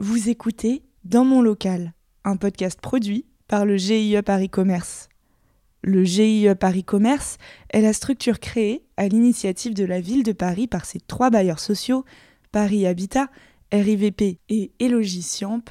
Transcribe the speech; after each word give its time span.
Vous 0.00 0.28
écoutez 0.28 0.84
Dans 1.02 1.24
mon 1.24 1.42
local, 1.42 1.92
un 2.22 2.36
podcast 2.36 2.80
produit 2.80 3.26
par 3.48 3.66
le 3.66 3.76
GIE 3.76 4.16
Paris 4.24 4.48
Commerce. 4.48 5.08
Le 5.82 6.04
GIE 6.04 6.46
Paris 6.54 6.84
Commerce 6.84 7.36
est 7.70 7.80
la 7.80 7.92
structure 7.92 8.38
créée 8.38 8.84
à 8.96 9.08
l'initiative 9.08 9.74
de 9.74 9.84
la 9.84 10.00
ville 10.00 10.22
de 10.22 10.30
Paris 10.30 10.68
par 10.68 10.84
ses 10.84 11.00
trois 11.00 11.30
bailleurs 11.30 11.58
sociaux, 11.58 12.04
Paris 12.52 12.86
Habitat, 12.86 13.26
RIVP 13.72 14.38
et 14.48 14.70
Élogis 14.78 15.22
Siamp, 15.22 15.64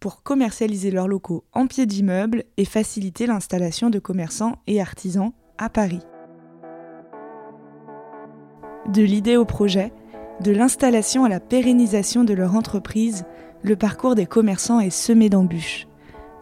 pour 0.00 0.22
commercialiser 0.22 0.90
leurs 0.90 1.06
locaux 1.06 1.44
en 1.52 1.66
pied 1.66 1.84
d'immeuble 1.84 2.44
et 2.56 2.64
faciliter 2.64 3.26
l'installation 3.26 3.90
de 3.90 3.98
commerçants 3.98 4.62
et 4.66 4.80
artisans 4.80 5.32
à 5.58 5.68
Paris. 5.68 6.00
De 8.88 9.02
l'idée 9.02 9.36
au 9.36 9.44
projet, 9.44 9.92
de 10.40 10.52
l'installation 10.52 11.24
à 11.24 11.28
la 11.28 11.38
pérennisation 11.38 12.24
de 12.24 12.32
leur 12.32 12.54
entreprise, 12.54 13.26
le 13.64 13.76
parcours 13.76 14.14
des 14.14 14.26
commerçants 14.26 14.78
est 14.78 14.90
semé 14.90 15.30
d'embûches. 15.30 15.88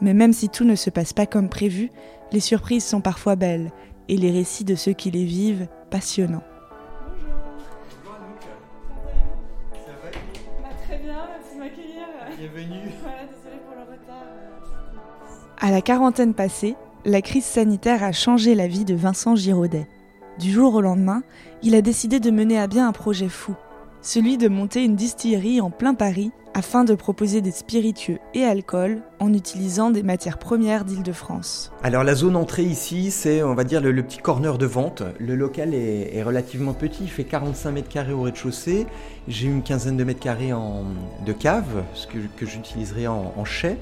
Mais 0.01 0.13
même 0.13 0.33
si 0.33 0.49
tout 0.49 0.65
ne 0.65 0.75
se 0.75 0.91
passe 0.91 1.13
pas 1.13 1.25
comme 1.25 1.49
prévu, 1.49 1.91
les 2.33 2.41
surprises 2.41 2.85
sont 2.85 3.01
parfois 3.01 3.37
belles 3.37 3.71
et 4.09 4.17
les 4.17 4.33
récits 4.33 4.65
de 4.65 4.75
ceux 4.75 4.93
qui 4.93 5.13
les 5.13 5.25
vivent 5.25 5.69
passionnants. 5.89 6.43
Bonjour 7.09 8.17
Anouk. 8.17 8.41
Ça 9.73 9.93
va 10.03 10.11
Bah, 10.63 10.69
très 10.85 10.99
bien, 10.99 11.15
merci 11.31 11.55
de 11.55 11.61
m'accueillir. 11.61 12.09
Bienvenue. 12.37 12.91
Voilà, 13.01 13.19
désolée 13.21 13.63
pour 13.65 13.77
le 13.77 13.83
retard. 13.83 14.27
À 15.61 15.71
la 15.71 15.81
quarantaine 15.81 16.35
passée, 16.35 16.75
la 17.05 17.23
crise 17.23 17.45
sanitaire 17.45 18.03
a 18.03 18.11
changé 18.11 18.57
la 18.57 18.67
vie 18.67 18.85
de 18.85 18.95
Vincent 18.95 19.37
Giraudet. 19.37 19.87
Du 20.41 20.51
jour 20.51 20.75
au 20.75 20.81
lendemain, 20.81 21.23
il 21.63 21.77
a 21.77 21.83
décidé 21.83 22.19
de 22.19 22.33
mener 22.33 22.59
à 22.59 22.67
bien 22.67 22.89
un 22.89 22.93
projet 22.93 23.29
fou, 23.29 23.55
celui 24.01 24.39
de 24.39 24.49
monter 24.49 24.83
une 24.83 24.97
distillerie 24.97 25.61
en 25.61 25.71
plein 25.71 25.95
Paris 25.95 26.33
afin 26.55 26.85
de 26.85 26.95
proposer 26.95 27.41
des 27.41 27.51
spiritueux 27.51 28.19
et 28.35 28.45
alcools 28.45 29.03
en 29.21 29.33
utilisant 29.33 29.91
des 29.91 30.03
matières 30.03 30.39
premières 30.39 30.85
d'Île-de-France. 30.85 31.73
Alors 31.83 32.05
la 32.05 32.15
zone 32.15 32.37
entrée 32.37 32.65
ici, 32.65 33.11
c'est 33.11 33.43
on 33.43 33.55
va 33.55 33.65
dire 33.65 33.81
le, 33.81 33.93
le 33.93 34.03
petit 34.03 34.19
corner 34.19 34.59
de 34.59 34.67
vente. 34.67 35.03
Le 35.19 35.35
local 35.35 35.75
est, 35.75 36.15
est 36.15 36.23
relativement 36.23 36.75
petit, 36.75 37.05
il 37.05 37.11
fait 37.11 37.25
45 37.25 37.71
mètres 37.73 37.89
carrés 37.89 38.13
au 38.13 38.23
rez-de-chaussée. 38.23 38.87
J'ai 39.29 39.47
une 39.47 39.63
quinzaine 39.63 39.97
de 39.97 40.05
mètres 40.05 40.21
carrés 40.21 40.53
en, 40.53 40.85
de 41.25 41.33
cave, 41.33 41.85
ce 41.95 42.07
que, 42.07 42.19
que 42.37 42.47
j'utiliserai 42.47 43.07
en, 43.07 43.33
en 43.37 43.45
chai 43.45 43.79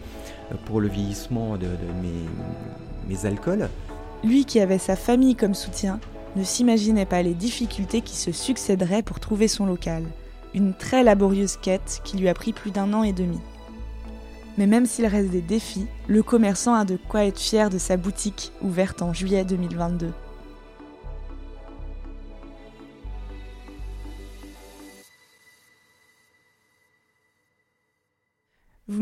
euh, 0.52 0.54
pour 0.66 0.80
le 0.80 0.88
vieillissement 0.88 1.56
de, 1.56 1.66
de 1.66 1.92
mes, 2.02 2.28
mes 3.08 3.26
alcools. 3.26 3.68
Lui 4.22 4.44
qui 4.44 4.60
avait 4.60 4.78
sa 4.78 4.96
famille 4.96 5.34
comme 5.34 5.54
soutien 5.54 5.98
ne 6.36 6.44
s'imaginait 6.44 7.06
pas 7.06 7.22
les 7.22 7.34
difficultés 7.34 8.02
qui 8.02 8.16
se 8.16 8.32
succéderaient 8.32 9.02
pour 9.02 9.18
trouver 9.18 9.48
son 9.48 9.66
local. 9.66 10.04
Une 10.54 10.74
très 10.74 11.04
laborieuse 11.04 11.56
quête 11.56 12.00
qui 12.04 12.16
lui 12.16 12.28
a 12.28 12.34
pris 12.34 12.52
plus 12.52 12.70
d'un 12.70 12.92
an 12.92 13.02
et 13.02 13.12
demi. 13.12 13.38
Mais 14.58 14.66
même 14.66 14.86
s'il 14.86 15.06
reste 15.06 15.30
des 15.30 15.42
défis, 15.42 15.86
le 16.08 16.22
commerçant 16.22 16.74
a 16.74 16.84
de 16.84 16.96
quoi 16.96 17.24
être 17.24 17.38
fier 17.38 17.70
de 17.70 17.78
sa 17.78 17.96
boutique 17.96 18.52
ouverte 18.60 19.00
en 19.00 19.12
juillet 19.12 19.44
2022. 19.44 20.12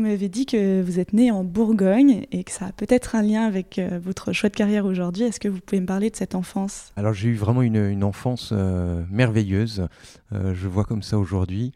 M'avez 0.09 0.29
dit 0.29 0.45
que 0.45 0.81
vous 0.81 0.99
êtes 0.99 1.13
né 1.13 1.29
en 1.29 1.43
Bourgogne 1.43 2.25
et 2.31 2.43
que 2.43 2.51
ça 2.51 2.65
a 2.65 2.71
peut-être 2.71 3.15
un 3.15 3.21
lien 3.21 3.43
avec 3.43 3.77
euh, 3.77 3.99
votre 4.03 4.33
choix 4.33 4.49
de 4.49 4.55
carrière 4.55 4.85
aujourd'hui. 4.85 5.23
Est-ce 5.23 5.39
que 5.39 5.47
vous 5.47 5.59
pouvez 5.59 5.79
me 5.79 5.85
parler 5.85 6.09
de 6.09 6.15
cette 6.15 6.33
enfance? 6.33 6.91
Alors 6.95 7.13
j'ai 7.13 7.29
eu 7.29 7.35
vraiment 7.35 7.61
une, 7.61 8.03
enfance 8.03 8.51
euh, 8.51 9.03
merveilleuse, 9.09 9.87
Euh, 10.31 10.53
je 10.53 10.67
vois 10.67 10.83
comme 10.83 11.01
ça 11.01 11.17
aujourd'hui. 11.17 11.71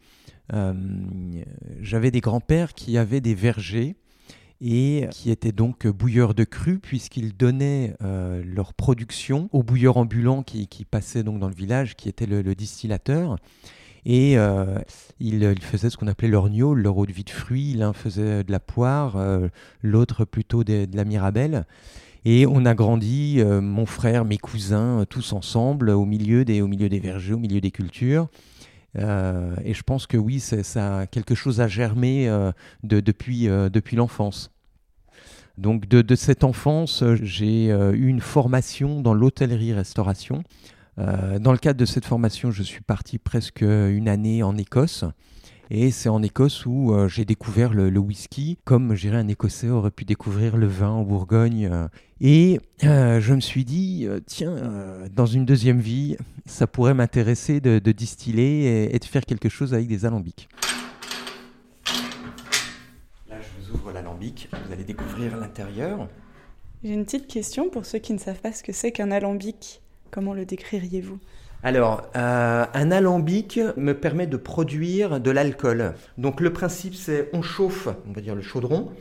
J'avais 1.82 2.12
des 2.12 2.20
grands-pères 2.20 2.74
qui 2.74 2.98
avaient 2.98 3.22
des 3.22 3.34
vergers 3.34 3.96
et 4.62 5.08
qui 5.10 5.32
étaient 5.32 5.52
donc 5.52 5.88
bouilleurs 5.88 6.36
de 6.36 6.44
cru 6.44 6.78
puisqu'ils 6.78 7.36
donnaient 7.36 7.96
leur 8.02 8.74
production 8.76 9.50
au 9.52 9.64
bouilleur 9.64 9.98
ambulant 9.98 10.44
qui, 10.44 10.86
passait 10.86 11.24
donc 11.24 11.40
dans 11.40 11.48
le 11.48 11.56
village, 11.56 11.96
qui 11.96 12.08
était 12.08 12.28
le 12.28 12.54
distillateur. 12.54 13.38
Et 14.06 14.38
euh, 14.38 14.80
ils, 15.20 15.60
faisaient 15.62 15.90
ce 15.90 15.98
qu'on 15.98 16.08
appelait 16.08 16.28
leur 16.28 16.50
gnôle, 16.50 16.82
leur 16.82 16.98
eau 16.98 17.06
de 17.06 17.12
vie 17.12 17.24
de 17.24 17.30
fruits. 17.30 17.74
L'un 17.74 17.94
faisait 17.94 18.44
de 18.44 18.52
la 18.52 18.60
poire, 18.60 19.16
euh, 19.16 19.48
l'autre 19.82 20.26
plutôt 20.26 20.64
de, 20.64 20.88
la 20.94 21.06
mirabelle. 21.06 21.66
Et 22.26 22.46
on 22.46 22.66
a 22.66 22.74
grandi, 22.74 23.38
euh, 23.40 23.62
mon 23.62 23.86
frère, 23.86 24.26
mes 24.26 24.38
cousins, 24.38 25.02
euh, 25.02 25.06
tous 25.06 25.34
ensemble, 25.34 25.90
au 25.90 26.06
milieu 26.06 26.46
des, 26.46 26.62
au 26.62 26.68
milieu 26.68 26.90
des 26.90 27.00
vergers, 27.00 27.34
au 27.34 27.40
milieu 27.40 27.62
des 27.62 27.72
cultures. 27.72 28.28
Euh, 28.98 29.56
et 29.64 29.74
je 29.74 29.84
pense 29.84 30.08
que 30.08 30.18
oui, 30.18 30.40
ça 30.40 31.00
a 31.00 31.08
quelque 31.08 31.36
chose 31.36 31.62
à 31.62 31.68
germer 31.68 32.30
euh, 32.30 32.52
de- 32.84 33.00
depuis, 33.00 33.50
euh, 33.50 33.70
depuis 33.70 33.96
l'enfance. 33.96 34.52
Donc 35.58 35.88
de, 35.88 36.16
cette 36.16 36.44
enfance, 36.44 37.04
euh, 37.04 37.16
j'ai 37.22 37.72
euh, 37.72 37.94
eu 37.94 38.08
une 38.08 38.22
formation 38.22 39.02
dans 39.02 39.14
l'hôtellerie-restauration. 39.14 40.44
Euh, 41.00 41.40
dans 41.40 41.52
le 41.52 41.58
cadre 41.58 41.80
de 41.80 41.86
cette 41.86 42.06
formation, 42.06 42.52
je 42.52 42.64
suis 42.64 42.82
parti 42.82 43.18
presque 43.18 43.62
une 43.62 44.08
année 44.08 44.44
en 44.44 44.58
Écosse. 44.58 45.06
Et 45.72 45.92
c'est 45.92 46.10
en 46.10 46.22
Écosse 46.22 46.66
où 46.66 46.94
euh, 46.94 47.08
j'ai 47.08 47.26
découvert 47.26 47.74
le, 47.74 47.90
le 47.90 48.00
whisky, 48.00 48.60
comme 48.64 48.94
je 48.94 49.08
dirais 49.08 49.18
un 49.18 49.28
Écossais 49.28 49.70
aurait 49.70 49.92
pu 49.92 50.06
découvrir 50.06 50.56
le 50.58 50.68
vin 50.68 50.90
en 50.90 51.04
Bourgogne. 51.04 51.68
euh. 51.72 51.88
Et 52.22 52.60
euh, 52.84 53.20
je 53.20 53.34
me 53.34 53.40
suis 53.40 53.66
dit, 53.66 54.06
euh, 54.06 54.20
tiens, 54.26 54.52
euh, 54.52 55.08
dans 55.12 55.26
une 55.26 55.46
deuxième 55.46 55.80
vie, 55.80 56.16
ça 56.46 56.68
pourrait 56.68 56.94
m'intéresser 56.94 57.60
de, 57.60 57.80
de 57.80 57.92
distiller 57.92 58.66
et, 58.84 58.96
et 58.96 59.00
de 59.00 59.06
faire 59.06 59.26
quelque 59.26 59.50
chose 59.50 59.74
avec 59.74 59.88
des 59.88 60.06
alambics. 60.06 60.48
Là, 63.30 63.38
je 63.42 63.48
vous 63.66 63.74
ouvre 63.76 63.92
l'alambic, 63.94 64.50
vous 64.52 64.74
allez 64.74 64.84
découvrir 64.84 65.38
l'intérieur. 65.38 66.08
J'ai 66.84 66.94
une 66.94 67.06
petite 67.06 67.28
question 67.28 67.70
pour 67.70 67.86
ceux 67.86 68.00
qui 68.00 68.14
ne 68.14 68.20
savent 68.20 68.42
pas 68.42 68.52
ce 68.52 68.62
que 68.64 68.74
c'est 68.74 68.92
qu'un 68.92 69.12
alambic. 69.12 69.82
Comment 70.14 70.36
le 70.36 70.46
décririez-vous? 70.46 71.18
Alors, 71.64 72.04
euh, 72.16 72.66
un 72.72 72.92
alambic 72.92 73.60
me 73.78 73.94
permet 73.94 74.28
de 74.28 74.38
produire 74.38 75.20
de 75.20 75.32
l'alcool. 75.32 75.96
Donc 76.20 76.40
le 76.40 76.54
principe, 76.54 76.94
c'est 76.94 77.30
on 77.34 77.42
chauffe, 77.42 77.88
on 78.08 78.14
va 78.14 78.22
dire 78.22 78.36
le 78.36 78.44
chaudron. 78.44 78.92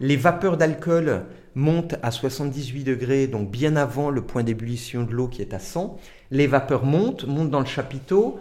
Les 0.00 0.16
vapeurs 0.16 0.58
d'alcool 0.58 1.22
montent 1.54 1.94
à 2.02 2.10
78 2.10 2.84
degrés, 2.84 3.26
donc 3.26 3.50
bien 3.50 3.74
avant 3.74 4.10
le 4.10 4.20
point 4.20 4.42
d'ébullition 4.42 5.04
de 5.04 5.12
l'eau 5.12 5.28
qui 5.28 5.40
est 5.40 5.54
à 5.54 5.58
100. 5.58 5.98
Les 6.30 6.46
vapeurs 6.46 6.84
montent, 6.84 7.26
montent 7.26 7.50
dans 7.50 7.60
le 7.60 7.66
chapiteau, 7.66 8.38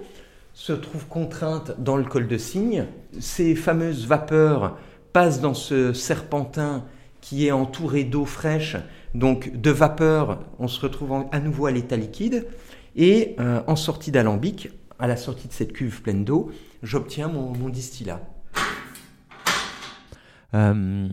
se 0.54 0.74
trouvent 0.74 1.08
contraintes 1.08 1.80
dans 1.80 1.96
le 1.96 2.04
col 2.04 2.28
de 2.28 2.38
cygne. 2.38 2.84
Ces 3.22 3.56
fameuses 3.56 4.06
vapeurs 4.08 4.78
passent 5.14 5.40
dans 5.40 5.54
ce 5.54 5.94
serpentin 5.94 6.84
qui 7.22 7.48
est 7.48 7.52
entouré 7.52 8.04
d'eau 8.04 8.26
fraîche. 8.26 8.76
Donc 9.16 9.56
de 9.56 9.72
vapeur, 9.72 10.40
on 10.60 10.68
se 10.68 10.80
retrouve 10.80 11.26
à 11.32 11.40
nouveau 11.40 11.66
à 11.66 11.72
l'état 11.72 11.98
liquide. 11.98 12.46
Et 12.96 13.36
euh, 13.40 13.62
en 13.68 13.76
sortie 13.76 14.12
d'alambic, 14.12 14.70
à 15.00 15.08
la 15.08 15.16
sortie 15.16 15.48
de 15.48 15.54
cette 15.54 15.74
cuve 15.74 16.02
pleine 16.02 16.26
d'eau, 16.26 16.52
j'obtiens 16.84 17.28
mon, 17.28 17.70
distillat. 17.70 18.22
Euh, 20.56 21.08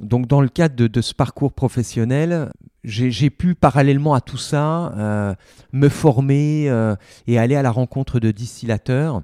donc 0.00 0.26
dans 0.26 0.40
le 0.40 0.48
cadre 0.48 0.74
de, 0.74 1.00
ce 1.00 1.14
parcours 1.14 1.52
professionnel, 1.52 2.50
j'ai 2.82 3.30
pu 3.30 3.54
parallèlement 3.54 4.14
à 4.14 4.20
tout 4.20 4.36
ça 4.36 4.92
euh, 4.96 5.34
me 5.72 5.88
former 5.88 6.94
et 7.26 7.38
aller 7.38 7.56
à 7.56 7.62
la 7.62 7.70
rencontre 7.70 8.20
de 8.20 8.30
distillateurs. 8.30 9.22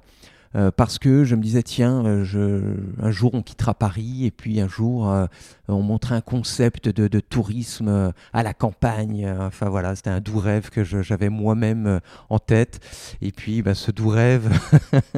Euh, 0.55 0.71
parce 0.75 0.99
que 0.99 1.23
je 1.23 1.35
me 1.35 1.41
disais, 1.41 1.63
tiens, 1.63 2.05
euh, 2.05 2.23
je, 2.23 2.75
un 3.01 3.11
jour 3.11 3.33
on 3.33 3.41
quittera 3.41 3.73
Paris 3.73 4.25
et 4.25 4.31
puis 4.31 4.59
un 4.59 4.67
jour 4.67 5.09
euh, 5.09 5.25
on 5.67 5.81
montrait 5.81 6.15
un 6.15 6.21
concept 6.21 6.89
de, 6.89 7.07
de 7.07 7.19
tourisme 7.19 8.13
à 8.33 8.43
la 8.43 8.53
campagne. 8.53 9.29
Enfin 9.39 9.69
voilà, 9.69 9.95
c'était 9.95 10.09
un 10.09 10.19
doux 10.19 10.39
rêve 10.39 10.69
que 10.69 10.83
j'avais 10.83 11.29
moi-même 11.29 12.01
en 12.29 12.39
tête. 12.39 12.79
Et 13.21 13.31
puis 13.31 13.61
ben, 13.61 13.73
ce 13.73 13.91
doux 13.91 14.09
rêve, 14.09 14.51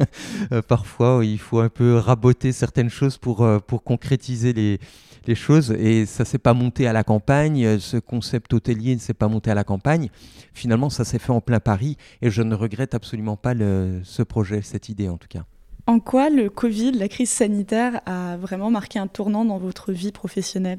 parfois 0.68 1.24
il 1.24 1.38
faut 1.38 1.58
un 1.60 1.68
peu 1.68 1.96
raboter 1.96 2.52
certaines 2.52 2.90
choses 2.90 3.18
pour, 3.18 3.46
pour 3.66 3.82
concrétiser 3.82 4.52
les, 4.52 4.78
les 5.26 5.34
choses. 5.34 5.70
Et 5.72 6.06
ça 6.06 6.24
s'est 6.24 6.38
pas 6.38 6.54
monté 6.54 6.86
à 6.86 6.92
la 6.92 7.04
campagne, 7.04 7.64
euh, 7.64 7.78
ce 7.78 7.96
concept 7.96 8.52
hôtelier 8.52 8.94
ne 8.94 9.00
s'est 9.00 9.14
pas 9.14 9.28
monté 9.28 9.50
à 9.50 9.54
la 9.54 9.64
campagne. 9.64 10.08
Finalement, 10.52 10.90
ça 10.90 11.04
s'est 11.04 11.18
fait 11.18 11.32
en 11.32 11.40
plein 11.40 11.60
Paris 11.60 11.96
et 12.22 12.30
je 12.30 12.42
ne 12.42 12.54
regrette 12.54 12.94
absolument 12.94 13.36
pas 13.36 13.54
le- 13.54 14.00
ce 14.04 14.22
projet, 14.22 14.62
cette 14.62 14.88
idée 14.88 15.08
en 15.08 15.16
tout 15.16 15.28
cas. 15.28 15.44
En 15.86 16.00
quoi 16.00 16.30
le 16.30 16.48
Covid, 16.48 16.92
la 16.92 17.08
crise 17.08 17.28
sanitaire, 17.30 18.00
a 18.06 18.36
vraiment 18.38 18.70
marqué 18.70 18.98
un 18.98 19.06
tournant 19.06 19.44
dans 19.44 19.58
votre 19.58 19.92
vie 19.92 20.12
professionnelle? 20.12 20.78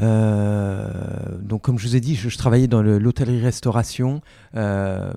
Euh, 0.00 1.38
donc, 1.40 1.62
comme 1.62 1.78
je 1.78 1.86
vous 1.88 1.96
ai 1.96 2.00
dit, 2.00 2.14
je, 2.14 2.28
je 2.28 2.38
travaillais 2.38 2.66
dans 2.66 2.82
le- 2.82 2.98
l'hôtellerie-restauration. 2.98 4.20
Euh, 4.54 5.12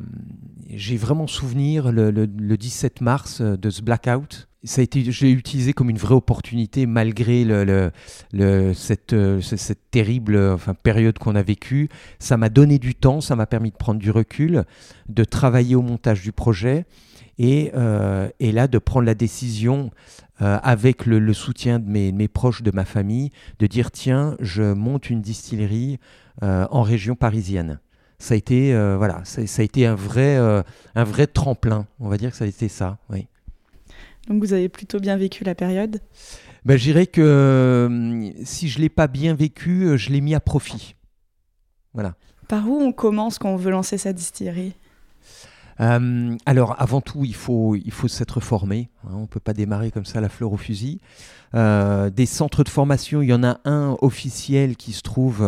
J'ai 0.72 0.98
vraiment 0.98 1.26
souvenir 1.26 1.92
le, 1.92 2.12
le- 2.12 2.28
le 2.38 2.56
17 2.58 3.02
mars 3.02 3.42
de 3.42 3.70
ce 3.72 3.82
blackout. 3.82 4.48
Ça 4.66 4.82
a 4.82 4.84
été, 4.84 5.10
je 5.10 5.26
l'ai 5.26 5.32
utilisé 5.32 5.72
comme 5.72 5.90
une 5.90 5.98
vraie 5.98 6.16
opportunité 6.16 6.86
malgré 6.86 7.46
euh, 7.46 7.90
ce- 8.74 9.40
cette 9.42 9.80
terrible 9.90 10.36
euh, 10.36 10.58
période 10.84 11.18
qu'on 11.18 11.36
a 11.36 11.42
vécue. 11.42 11.88
Ça 12.20 12.36
m'a 12.36 12.50
donné 12.50 12.78
du 12.78 12.94
temps, 12.94 13.22
ça 13.22 13.38
m'a 13.38 13.46
permis 13.46 13.72
de 13.72 13.78
prendre 13.78 14.02
du 14.02 14.12
recul, 14.12 14.66
de 15.08 15.24
travailler 15.24 15.76
au 15.76 15.82
montage 15.82 16.22
du 16.22 16.34
projet 16.34 16.86
Et, 17.38 17.72
et 18.42 18.52
là, 18.52 18.68
de 18.68 18.78
prendre 18.80 19.06
la 19.06 19.16
décision 19.16 19.92
avec 20.40 21.06
le, 21.06 21.34
soutien 21.34 21.80
de 21.80 21.88
mes, 21.90 22.28
proches, 22.28 22.62
de 22.64 22.72
ma 22.72 22.84
famille, 22.84 23.32
de 23.60 23.68
dire 23.68 23.92
tiens, 23.92 24.36
je 24.42 24.74
monte 24.74 25.10
une 25.10 25.22
distillerie 25.22 26.00
en 26.42 26.82
région 26.82 27.16
parisienne. 27.16 27.80
Ça 28.20 28.34
a 28.34 28.38
été, 28.38 28.74
voilà, 28.98 29.22
ça, 29.24 29.42
a 29.42 29.64
été 29.64 29.86
un 29.86 29.96
vrai, 29.96 30.36
un 30.96 31.04
vrai 31.06 31.28
tremplin. 31.28 31.88
On 32.02 32.10
va 32.10 32.18
dire 32.18 32.32
que 32.32 32.38
ça 32.38 32.44
a 32.44 32.48
été 32.48 32.68
ça. 32.68 32.98
Donc 34.30 34.44
vous 34.44 34.54
avez 34.54 34.70
plutôt 34.70 35.00
bien 35.00 35.18
vécu 35.18 35.44
la 35.44 35.56
période 35.56 36.00
ben, 36.64 36.78
Je 36.78 36.84
dirais 36.84 37.08
que 37.08 37.22
euh, 37.22 38.32
si 38.46 38.70
je 38.70 38.78
ne 38.78 38.84
l'ai 38.84 38.90
pas 38.90 39.08
bien 39.08 39.34
vécu, 39.34 39.86
euh, 39.86 39.98
je 39.98 40.12
l'ai 40.12 40.22
mis 40.22 40.36
à 40.36 40.40
profit. 40.40 40.96
Voilà. 41.94 42.16
Par 42.48 42.70
où 42.70 42.80
on 42.80 42.92
commence 42.92 43.40
quand 43.40 43.50
on 43.50 43.58
veut 43.58 43.72
lancer 43.72 43.98
sa 43.98 44.14
distillerie? 44.14 44.74
Euh, 45.82 46.36
alors, 46.46 46.76
avant 46.80 47.02
tout, 47.02 47.26
il 47.26 47.36
faut, 47.36 47.78
s'être 48.08 48.40
formé. 48.40 48.90
Hein. 49.06 49.12
on 49.14 49.22
ne 49.22 49.28
peut 49.28 49.40
pas 49.40 49.54
démarrer 49.54 49.92
comme 49.92 50.06
ça 50.06 50.22
la 50.22 50.30
fleur 50.30 50.52
au 50.52 50.58
fusil. 50.58 51.00
des 51.54 52.26
centres 52.26 52.64
de 52.64 52.70
formation, 52.70 53.22
il 53.22 53.30
y 53.30 53.34
en 53.34 53.44
a 53.44 53.60
un 53.66 53.96
officiel 54.02 54.76
qui 54.76 54.94
se 54.94 55.02
trouve 55.02 55.42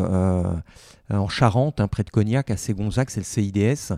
en 1.09 1.27
Charente, 1.27 1.81
hein, 1.81 1.87
près 1.87 2.03
de 2.03 2.09
Cognac, 2.09 2.49
à 2.51 2.57
Ségonzac, 2.57 3.09
c'est 3.09 3.19
le 3.19 3.25
CIDS, 3.25 3.93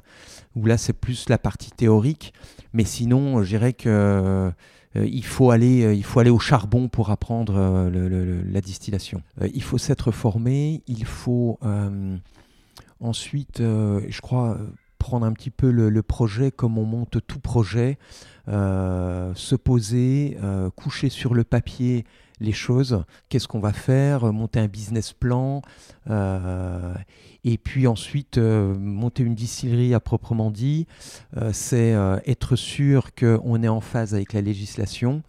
où 0.56 0.66
là, 0.66 0.78
c'est 0.78 0.94
plus 0.94 1.30
la 1.30 1.38
partie 1.38 1.72
théorique. 1.72 2.34
Mais 2.74 2.86
sinon, 2.86 3.44
je 3.44 3.50
dirais 3.50 3.74
que 3.74 4.52
euh, 4.96 5.06
il, 5.06 5.26
faut 5.26 5.52
aller, 5.52 5.84
euh, 5.84 5.94
il 5.94 6.04
faut 6.04 6.20
aller 6.20 6.30
au 6.30 6.40
charbon 6.40 6.88
pour 6.88 7.10
apprendre 7.10 7.56
euh, 7.58 8.44
la 8.46 8.62
distillation. 8.62 9.22
il 9.54 9.64
faut 9.64 9.78
s'être 9.78 10.12
formé, 10.12 10.84
il 10.88 11.06
faut 11.06 11.60
ensuite, 13.00 13.58
je 13.60 14.22
crois, 14.22 14.58
prendre 15.04 15.26
un 15.26 15.34
petit 15.34 15.50
peu 15.50 15.70
le, 15.70 16.02
projet 16.02 16.50
comme 16.50 16.78
on 16.78 16.86
monte 16.86 17.18
tout 17.28 17.42
projet, 17.42 17.98
se 18.48 19.56
poser, 19.56 20.38
coucher 20.78 21.10
sur 21.10 21.34
le 21.34 21.44
papier 21.44 22.06
les 22.40 22.54
choses, 22.54 23.04
qu'est-ce 23.28 23.50
qu'on 23.50 23.60
va 23.60 23.74
faire, 23.74 24.32
monter 24.32 24.62
un 24.62 24.68
business 24.68 25.12
plan, 25.12 25.62
et 26.10 27.58
puis 27.58 27.86
ensuite 27.86 28.38
monter 28.38 29.24
une 29.24 29.36
distillerie 29.36 29.94
à 29.94 30.00
proprement 30.00 30.52
dit, 30.52 30.88
c'est 31.52 31.92
être 32.26 32.56
sûr 32.56 33.14
qu'on 33.14 33.62
est 33.62 33.68
en 33.68 33.82
phase 33.82 34.16
avec 34.16 34.32
la 34.32 34.40
législation, 34.40 35.22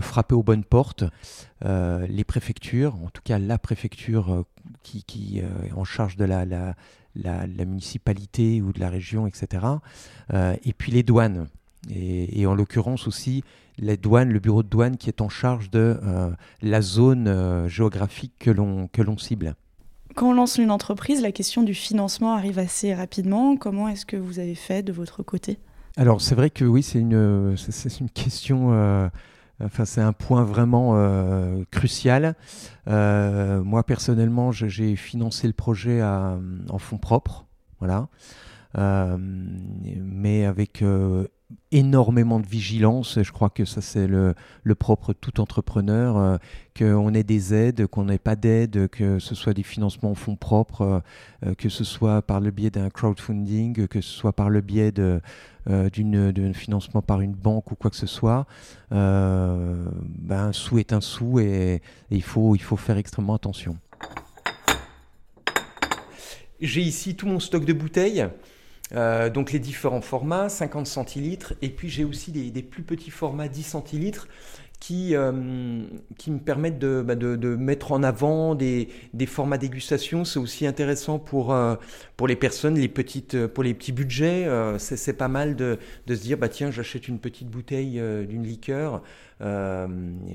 frapper 0.00 0.34
aux 0.34 0.42
bonnes 0.42 0.64
portes, 0.64 1.04
les 1.62 2.24
préfectures, 2.24 2.96
en 2.96 3.10
tout 3.10 3.22
cas 3.22 3.38
la 3.38 3.58
préfecture 3.58 4.44
qui, 4.84 5.38
est 5.38 5.72
en 5.72 5.84
charge 5.84 6.16
de 6.16 6.24
la, 6.24 6.44
la, 6.44 6.74
la, 7.16 7.64
municipalité 7.64 8.62
ou 8.62 8.72
de 8.72 8.78
la 8.80 8.90
région, 8.90 9.26
etc. 9.26 9.66
et 10.32 10.72
puis 10.72 10.92
les 10.92 11.02
douanes. 11.02 11.48
Et, 11.90 12.46
en 12.46 12.54
l'occurrence 12.54 13.06
aussi 13.06 13.42
les 13.78 13.96
douanes, 13.96 14.30
le 14.30 14.38
bureau 14.38 14.62
de 14.62 14.68
douane 14.68 14.96
qui 14.96 15.08
est 15.08 15.20
en 15.20 15.28
charge 15.28 15.70
de 15.70 15.98
euh, 16.02 16.30
la 16.62 16.80
zone 16.80 17.26
euh, 17.26 17.68
géographique 17.68 18.32
que 18.38 18.50
l'on 18.50 19.18
cible. 19.18 19.56
Quand 20.14 20.30
on 20.30 20.32
lance 20.32 20.58
une 20.58 20.70
entreprise, 20.70 21.20
la 21.22 21.32
question 21.32 21.64
du 21.64 21.74
financement 21.74 22.34
arrive 22.34 22.60
assez 22.60 22.94
rapidement. 22.94 23.56
Comment 23.56 23.88
est-ce 23.88 24.06
que 24.06 24.16
vous 24.16 24.38
avez 24.38 24.54
fait 24.54 24.84
de 24.84 24.92
votre 24.92 25.24
côté? 25.24 25.58
Alors 25.96 26.20
c'est 26.20 26.36
vrai 26.36 26.50
que 26.50 26.64
oui, 26.64 26.82
c'est 26.82 27.00
une, 27.00 27.56
c'est 27.56 28.00
une 28.00 28.10
question... 28.10 28.72
Euh, 28.72 29.08
enfin, 29.62 29.84
c'est 29.84 30.00
un 30.00 30.12
point 30.12 30.44
vraiment 30.44 30.96
crucial. 31.70 32.34
moi, 32.86 33.82
personnellement, 33.86 34.52
j'ai 34.52 34.96
financé 34.96 35.46
le 35.46 35.52
projet 35.52 36.02
en 36.02 36.78
fonds 36.78 36.98
propres, 36.98 37.46
voilà, 37.80 38.08
mais 38.76 40.44
avec 40.44 40.82
énormément 41.72 42.40
de 42.40 42.46
vigilance. 42.46 43.22
Je 43.22 43.32
crois 43.32 43.50
que 43.50 43.64
ça, 43.64 43.80
c'est 43.80 44.06
le, 44.06 44.34
propre 44.78 45.12
tout 45.12 45.40
entrepreneur, 45.40 46.16
euh, 46.16 46.36
qu'on 46.78 47.14
ait 47.14 47.22
des 47.22 47.54
aides, 47.54 47.86
qu'on 47.86 48.04
n'ait 48.04 48.18
pas 48.18 48.36
d'aide, 48.36 48.88
que 48.88 49.18
ce 49.18 49.34
soit 49.34 49.54
des 49.54 49.62
financements 49.62 50.10
en 50.10 50.14
fonds 50.14 50.36
propres, 50.36 51.02
euh, 51.44 51.54
que 51.54 51.68
ce 51.68 51.84
soit 51.84 52.22
par 52.22 52.40
le 52.40 52.50
biais 52.50 52.70
d'un 52.70 52.90
crowdfunding, 52.90 53.86
que 53.88 54.00
ce 54.00 54.10
soit 54.10 54.32
par 54.32 54.50
le 54.50 54.60
biais 54.60 54.92
de, 54.92 55.20
euh, 55.68 55.90
d'un 56.32 56.52
financement 56.52 57.02
par 57.02 57.20
une 57.20 57.34
banque 57.34 57.70
ou 57.72 57.74
quoi 57.74 57.90
que 57.90 57.96
ce 57.96 58.06
soit. 58.06 58.46
Ben, 58.90 59.90
un 60.30 60.52
sou 60.52 60.78
est 60.78 60.92
un 60.92 61.00
sou 61.00 61.40
et, 61.40 61.82
il, 62.10 62.22
faut, 62.22 62.54
il 62.54 62.62
faut 62.62 62.76
faire 62.76 62.96
extrêmement 62.96 63.34
attention. 63.34 63.76
J'ai 66.60 66.82
ici 66.82 67.16
tout 67.16 67.26
mon 67.26 67.40
stock 67.40 67.64
de 67.64 67.72
bouteilles. 67.72 68.28
Euh, 68.94 69.30
donc 69.30 69.52
les 69.52 69.58
différents 69.58 70.00
formats, 70.00 70.48
50 70.48 70.86
centilitres, 70.86 71.54
et 71.62 71.70
puis 71.70 71.88
j'ai 71.88 72.04
aussi 72.04 72.30
des, 72.32 72.62
plus 72.62 72.82
petits 72.82 73.10
formats 73.10 73.48
10 73.48 73.62
centilitres 73.62 74.28
qui, 74.78 75.16
euh, 75.16 75.82
qui 76.18 76.30
me 76.30 76.38
permettent 76.38 76.78
de, 76.78 77.02
bah, 77.02 77.14
de, 77.14 77.36
de, 77.36 77.56
mettre 77.56 77.92
en 77.92 78.02
avant 78.02 78.54
des, 78.54 78.88
des 79.14 79.26
formats 79.26 79.58
dégustation. 79.58 80.24
C'est 80.24 80.38
aussi 80.38 80.66
intéressant 80.66 81.18
pour, 81.18 81.52
euh, 81.52 81.74
pour 82.16 82.28
les 82.28 82.36
personnes, 82.36 82.76
les 82.76 82.88
petites, 82.88 83.46
pour 83.46 83.64
les 83.64 83.74
petits 83.74 83.92
budgets. 83.92 84.46
c'est 84.78 85.16
pas 85.16 85.28
mal 85.28 85.56
de, 85.56 85.78
de, 86.06 86.14
se 86.14 86.22
dire, 86.22 86.38
bah, 86.38 86.48
tiens, 86.48 86.70
j'achète 86.70 87.08
une 87.08 87.18
petite 87.18 87.48
bouteille 87.48 88.00
d'une 88.28 88.44
liqueur 88.44 89.02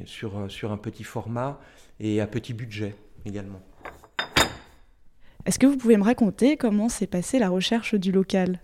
sur, 0.06 0.46
sur 0.50 0.72
un 0.72 0.78
petit 0.78 1.04
format 1.04 1.60
et 2.00 2.20
à 2.22 2.28
petit 2.28 2.54
budget 2.54 2.96
également. 3.26 3.62
Est-ce 5.50 5.58
que 5.58 5.66
vous 5.66 5.78
pouvez 5.78 5.98
me 5.98 6.04
raconter 6.04 6.58
comment 6.58 6.90
s'est 6.90 7.08
passée 7.08 7.40
la 7.40 7.50
recherche 7.50 7.96
du 7.96 8.12
local? 8.12 8.60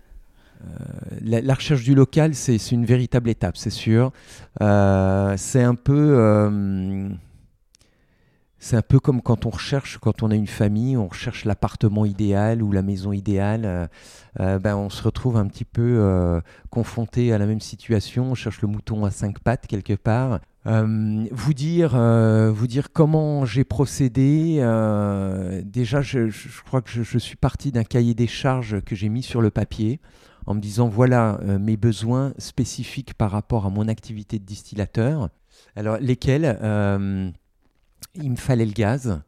Euh, 0.62 1.40
la, 1.42 1.52
recherche 1.52 1.82
du 1.82 1.96
local, 1.96 2.36
c'est 2.36 2.70
une 2.70 2.84
véritable 2.84 3.28
étape, 3.28 3.56
c'est 3.56 3.70
sûr. 3.70 4.12
Euh, 4.62 5.34
c'est 5.36 5.64
un 5.64 5.74
peu, 5.74 6.14
euh, 6.16 7.08
c'est 8.60 8.76
un 8.76 8.82
peu 8.82 9.00
comme 9.00 9.20
quand 9.20 9.46
on 9.46 9.50
recherche, 9.50 9.98
quand 9.98 10.22
on 10.22 10.30
a 10.30 10.36
une 10.36 10.46
famille, 10.46 10.96
on 10.96 11.08
recherche 11.08 11.44
l'appartement 11.44 12.04
idéal 12.04 12.62
ou 12.62 12.70
la 12.70 12.82
maison 12.82 13.10
idéale. 13.10 13.90
ben, 14.38 14.76
on 14.76 14.88
se 14.88 15.02
retrouve 15.02 15.38
un 15.38 15.48
petit 15.48 15.64
peu 15.64 16.40
confronté 16.70 17.32
à 17.32 17.38
la 17.38 17.46
même 17.46 17.60
situation. 17.60 18.30
On 18.30 18.36
cherche 18.36 18.62
le 18.62 18.68
mouton 18.68 19.04
à 19.04 19.10
cinq 19.10 19.40
pattes 19.40 19.66
quelque 19.66 19.94
part. 19.94 20.38
Euh, 20.66 21.26
vous, 21.30 21.54
dire, 21.54 21.94
euh, 21.94 22.50
vous 22.50 22.66
dire 22.66 22.92
comment 22.92 23.44
j'ai 23.44 23.64
procédé. 23.64 24.56
Euh, 24.58 25.62
déjà, 25.64 26.02
je, 26.02 26.28
crois 26.64 26.82
que 26.82 26.90
je, 26.90 27.18
suis 27.18 27.36
parti 27.36 27.70
d'un 27.70 27.84
cahier 27.84 28.14
des 28.14 28.26
charges 28.26 28.80
que 28.80 28.96
j'ai 28.96 29.08
mis 29.08 29.22
sur 29.22 29.40
le 29.40 29.50
papier 29.50 30.00
en 30.46 30.54
me 30.54 30.60
disant 30.60 30.88
voilà 30.88 31.40
mes 31.58 31.76
besoins 31.76 32.32
spécifiques 32.38 33.14
par 33.14 33.32
rapport 33.32 33.66
à 33.66 33.70
mon 33.70 33.88
activité 33.88 34.38
de 34.38 34.44
distillateur. 34.44 35.28
Alors, 35.74 35.98
lesquels 35.98 36.58
Il 38.14 38.30
me 38.30 38.36
fallait 38.36 38.66
le 38.66 38.72
gaz 38.72 39.20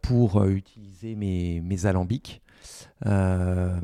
pour 0.00 0.44
utiliser 0.44 1.14
mes, 1.14 1.60
mes 1.60 1.86
alambics. 1.86 2.41
Euh, 3.06 3.76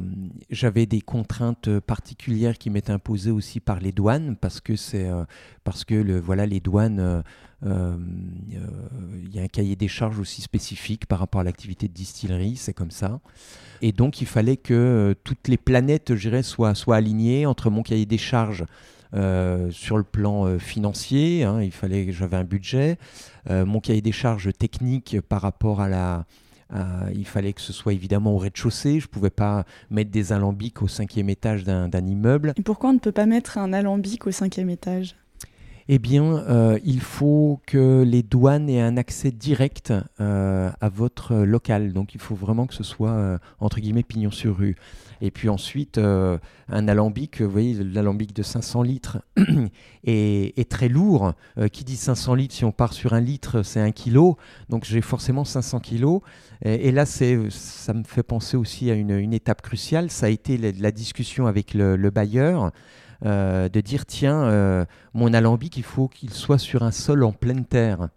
j'avais 0.50 0.86
des 0.86 1.00
contraintes 1.00 1.80
particulières 1.80 2.56
qui 2.56 2.70
m'étaient 2.70 2.92
imposées 2.92 3.32
aussi 3.32 3.58
par 3.58 3.80
les 3.80 3.90
douanes 3.90 4.36
parce 4.36 4.60
que 4.60 4.76
c'est 4.76 5.08
euh, 5.08 5.24
parce 5.64 5.84
que 5.84 5.94
le, 5.94 6.20
voilà 6.20 6.46
les 6.46 6.60
douanes 6.60 7.24
euh, 7.66 7.96
il 8.46 9.34
y 9.34 9.40
a 9.40 9.42
un 9.42 9.48
cahier 9.48 9.74
des 9.74 9.88
charges 9.88 10.20
aussi 10.20 10.40
spécifique 10.40 11.06
par 11.06 11.18
rapport 11.18 11.40
à 11.40 11.44
l'activité 11.44 11.88
de 11.88 11.92
distillerie, 11.92 12.54
c'est 12.54 12.74
comme 12.74 12.92
ça. 12.92 13.20
Et 13.82 13.90
donc 13.90 14.20
il 14.20 14.26
fallait 14.26 14.56
que 14.56 15.16
toutes 15.24 15.48
les 15.48 15.56
planètes, 15.56 16.14
je 16.14 16.28
dirais, 16.28 16.44
soient, 16.44 16.74
alignées 16.94 17.46
entre 17.46 17.70
mon 17.70 17.82
cahier 17.82 18.06
des 18.06 18.18
charges 18.18 18.64
sur 19.12 19.96
le 19.96 20.04
plan 20.04 20.58
financier, 20.60 21.42
hein, 21.42 21.60
il 21.60 21.72
fallait 21.72 22.12
j'avais 22.12 22.36
un 22.36 22.44
budget, 22.44 22.98
mon 23.50 23.80
cahier 23.80 24.02
des 24.02 24.12
charges 24.12 24.52
technique 24.56 25.20
par 25.28 25.42
rapport 25.42 25.80
à 25.80 25.88
la 25.88 26.26
euh, 26.74 27.10
il 27.14 27.26
fallait 27.26 27.52
que 27.52 27.60
ce 27.60 27.72
soit 27.72 27.92
évidemment 27.92 28.32
au 28.32 28.38
rez-de-chaussée. 28.38 29.00
Je 29.00 29.06
ne 29.06 29.10
pouvais 29.10 29.30
pas 29.30 29.64
mettre 29.90 30.10
des 30.10 30.32
alambics 30.32 30.82
au 30.82 30.88
cinquième 30.88 31.28
étage 31.30 31.64
d'un 31.64 32.06
immeuble. 32.06 32.52
Et 32.56 32.62
pourquoi 32.62 32.90
on 32.90 32.94
ne 32.94 32.98
peut 32.98 33.12
pas 33.12 33.26
mettre 33.26 33.58
un 33.58 33.72
alambic 33.72 34.26
au 34.26 34.30
cinquième 34.30 34.70
étage? 34.70 35.16
Eh 35.90 35.98
bien, 35.98 36.22
euh, 36.22 36.78
il 36.84 37.00
faut 37.00 37.60
que 37.66 38.02
les 38.02 38.22
douanes 38.22 38.68
aient 38.68 38.82
un 38.82 38.98
accès 38.98 39.30
direct 39.30 39.94
euh, 40.20 40.70
à 40.80 40.88
votre 40.90 41.34
local. 41.34 41.94
Donc, 41.94 42.14
il 42.14 42.20
faut 42.20 42.34
vraiment 42.34 42.66
que 42.66 42.74
ce 42.74 42.84
soit, 42.84 43.38
entre 43.58 43.80
guillemets, 43.80 44.02
pignon 44.02 44.30
sur 44.30 44.58
rue. 44.58 44.76
Et 45.20 45.30
puis 45.30 45.48
ensuite, 45.48 45.98
euh, 45.98 46.38
un 46.68 46.88
alambic, 46.88 47.40
vous 47.40 47.50
voyez, 47.50 47.74
l'alambic 47.74 48.34
de 48.34 48.42
500 48.42 48.82
litres 48.82 49.18
est, 50.04 50.68
très 50.68 50.88
lourd. 50.88 51.34
Euh, 51.58 51.68
qui 51.68 51.84
dit 51.84 51.96
500 51.96 52.34
litres, 52.34 52.54
si 52.54 52.64
on 52.64 52.72
part 52.72 52.92
sur 52.92 53.12
un 53.12 53.20
litre, 53.20 53.62
c'est 53.62 53.80
un 53.80 53.90
kilo. 53.90 54.36
Donc 54.68 54.84
j'ai 54.84 55.00
forcément 55.00 55.44
500 55.44 55.80
kilos. 55.80 56.20
Et, 56.64 56.90
là, 56.90 57.06
ça 57.06 57.94
me 57.94 58.02
fait 58.04 58.24
penser 58.24 58.56
aussi 58.56 58.90
à 58.90 58.94
une, 58.94 59.32
étape 59.32 59.62
cruciale. 59.62 60.10
Ça 60.10 60.26
a 60.26 60.28
été 60.28 60.56
la, 60.58 60.90
discussion 60.90 61.46
avec 61.46 61.74
le, 61.74 62.10
bailleur. 62.10 62.72
Euh, 63.24 63.68
de 63.68 63.80
dire 63.80 64.06
tiens, 64.06 64.86
mon 65.14 65.34
alambic, 65.34 65.76
il 65.76 65.82
faut 65.82 66.08
qu'il 66.08 66.30
soit 66.30 66.58
sur 66.58 66.82
un 66.82 66.90
sol 66.90 67.24
en 67.24 67.32
pleine 67.32 67.64
terre. 67.64 68.08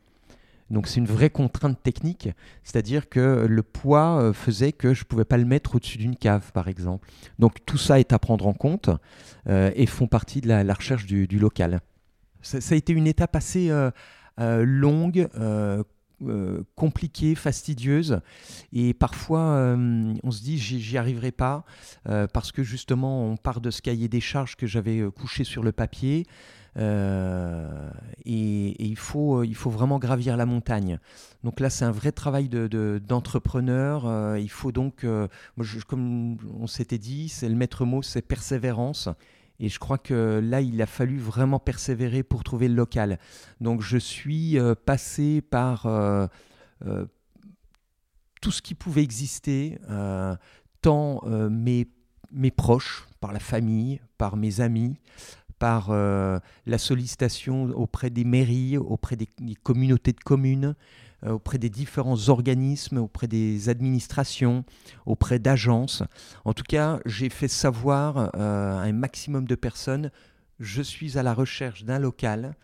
Donc 0.72 0.88
c'est 0.88 1.00
une 1.00 1.06
vraie 1.06 1.30
contrainte 1.30 1.82
technique, 1.84 2.30
c'est-à-dire 2.64 3.10
que 3.10 3.46
le 3.48 3.64
poids 3.64 4.32
faisait 4.34 4.72
que 4.72 4.94
je 4.94 5.02
ne 5.02 5.06
pouvais 5.06 5.26
pas 5.26 5.38
le 5.38 5.46
mettre 5.46 5.76
au-dessus 5.76 5.98
d'une 5.98 6.16
cave, 6.16 6.52
par 6.54 6.68
exemple. 6.68 7.08
Donc 7.40 7.66
tout 7.66 7.78
ça 7.78 8.00
est 8.00 8.14
à 8.14 8.20
prendre 8.20 8.48
en 8.48 8.54
compte 8.54 8.90
et 9.48 9.86
font 9.86 10.08
partie 10.08 10.42
de 10.42 10.48
la, 10.48 10.74
recherche 10.74 11.06
du, 11.06 11.28
local. 11.38 11.82
Ça, 12.42 12.58
a 12.74 12.78
été 12.78 12.94
une 12.94 13.08
étape 13.08 13.36
assez 13.36 13.70
longue, 14.38 15.28
euh, 16.28 16.64
compliquée, 16.76 17.34
fastidieuse. 17.36 18.20
Et 18.74 18.94
parfois, 18.94 19.40
euh, 19.40 20.14
on 20.24 20.32
se 20.32 20.42
dit, 20.42 20.58
j'y 20.58 20.98
arriverai 20.98 21.32
pas, 21.32 21.66
euh, 22.08 22.28
parce 22.28 22.52
que 22.52 22.64
justement, 22.64 23.26
on 23.26 23.38
part 23.38 23.60
de 23.60 23.72
ce 23.72 23.82
cahier 23.82 24.08
des 24.08 24.22
charges 24.22 24.56
que 24.56 24.68
j'avais 24.68 25.02
couché 25.16 25.44
sur 25.44 25.64
le 25.64 25.72
papier. 25.72 26.26
Et, 28.26 28.84
il, 28.84 28.98
faut, 28.98 29.44
il 29.44 29.56
faut 29.56 29.70
vraiment 29.70 30.00
gravir 30.00 30.38
la 30.38 30.46
montagne. 30.46 31.00
Donc 31.44 31.60
là, 31.60 31.70
c'est 31.70 31.86
un 31.86 31.92
vrai 31.92 32.12
travail 32.12 32.50
d'entrepreneur. 32.50 34.04
De, 34.04 34.40
il 34.40 34.50
faut 34.50 34.72
donc, 34.72 35.06
comme 35.88 36.38
on 36.60 36.68
s'était 36.68 36.98
dit, 36.98 37.30
c'est 37.30 37.50
le 37.50 37.56
maître 37.56 37.86
mot, 37.86 38.02
c'est 38.02 38.22
persévérance. 38.22 39.10
Et 39.62 39.70
je 39.70 39.78
crois 39.78 40.00
que 40.00 40.42
là, 40.44 40.60
il 40.60 40.82
a 40.82 40.88
fallu 40.88 41.20
vraiment 41.20 41.60
persévérer 41.60 42.24
pour 42.24 42.44
trouver 42.44 42.68
le 42.68 42.74
local. 42.74 43.20
Donc 43.62 43.82
je 43.82 43.98
suis 43.98 44.58
euh, 44.58 44.74
passé 44.74 45.42
par 45.42 45.86
euh, 45.86 46.26
euh, 46.88 47.06
tout 48.42 48.50
ce 48.50 48.64
qui 48.64 48.74
pouvait 48.74 49.04
exister, 49.04 49.78
tant 50.82 51.22
mes, 51.28 51.88
mes 52.32 52.50
proches, 52.50 53.08
par 53.20 53.32
la 53.34 53.40
famille, 53.40 54.02
par 54.18 54.36
mes 54.36 54.62
amis, 54.62 54.98
par 55.62 55.92
la 55.92 56.78
sollicitation 56.80 57.66
auprès 57.76 58.10
des 58.10 58.24
mairies, 58.24 58.80
auprès 58.80 59.16
des 59.16 59.28
communautés 59.64 60.12
de 60.12 60.20
communes, 60.20 60.74
euh, 61.24 61.34
auprès 61.34 61.60
des 61.60 61.70
différents 61.70 62.30
organismes, 62.30 62.98
auprès 62.98 63.28
des 63.28 63.70
administrations, 63.70 64.66
auprès 65.06 65.38
d'agences. 65.38 66.02
En 66.46 66.54
tout 66.54 66.64
cas, 66.68 67.00
j'ai 67.06 67.30
fait 67.30 67.48
savoir 67.48 68.32
euh, 68.36 68.78
à 68.78 68.82
un 68.82 68.92
maximum 68.92 69.46
de 69.46 69.54
personnes, 69.54 70.10
je 70.60 70.82
suis 70.82 71.20
à 71.20 71.24
la 71.24 71.36
recherche 71.36 71.84
d'un 71.84 72.00
local, 72.00 72.56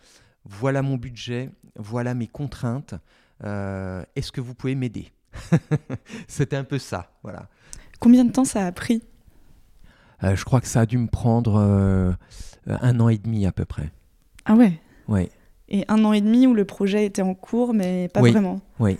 voilà 0.43 0.81
mon 0.81 0.97
budget, 0.97 1.51
voilà 1.75 2.15
mes 2.15 2.25
contraintes, 2.25 2.95
euh, 3.43 4.03
est-ce 4.15 4.31
que 4.31 4.41
vous 4.41 4.55
pouvez 4.55 4.73
m'aider 4.73 5.11
C'était 6.27 6.55
un 6.55 6.63
peu 6.63 6.79
ça, 6.79 7.11
voilà. 7.21 7.49
Combien 7.99 8.25
de 8.25 8.31
temps 8.31 8.45
ça 8.45 8.65
a 8.65 8.71
pris? 8.71 9.03
Je 10.23 10.43
crois 10.45 10.61
que 10.61 10.67
ça 10.67 10.81
a 10.81 10.85
dû 10.87 10.97
me 10.97 11.07
prendre 11.07 12.17
un 12.67 12.99
an 12.99 13.09
et 13.09 13.17
demi 13.17 13.45
à 13.45 13.51
peu 13.51 13.65
près. 13.65 13.91
Ah 14.45 14.55
ouais 14.55 14.73
Ouais 15.07 15.29
et 15.69 15.85
un 15.87 16.03
an 16.05 16.13
et 16.13 16.21
demi 16.21 16.47
où 16.47 16.53
le 16.53 16.65
projet 16.65 17.05
était 17.05 17.21
en 17.21 17.33
cours, 17.33 17.73
mais 17.73 18.09
pas 18.13 18.21
vraiment. 18.21 18.61
Oui, 18.79 18.97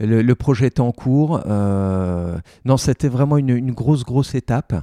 le, 0.00 0.34
projet 0.34 0.68
était 0.68 0.80
en 0.80 0.92
cours. 0.92 1.42
Euh, 1.46 2.38
non, 2.64 2.76
c'était 2.76 3.08
vraiment 3.08 3.36
une, 3.36 3.72
grosse, 3.72 4.04
grosse 4.04 4.34
étape. 4.34 4.74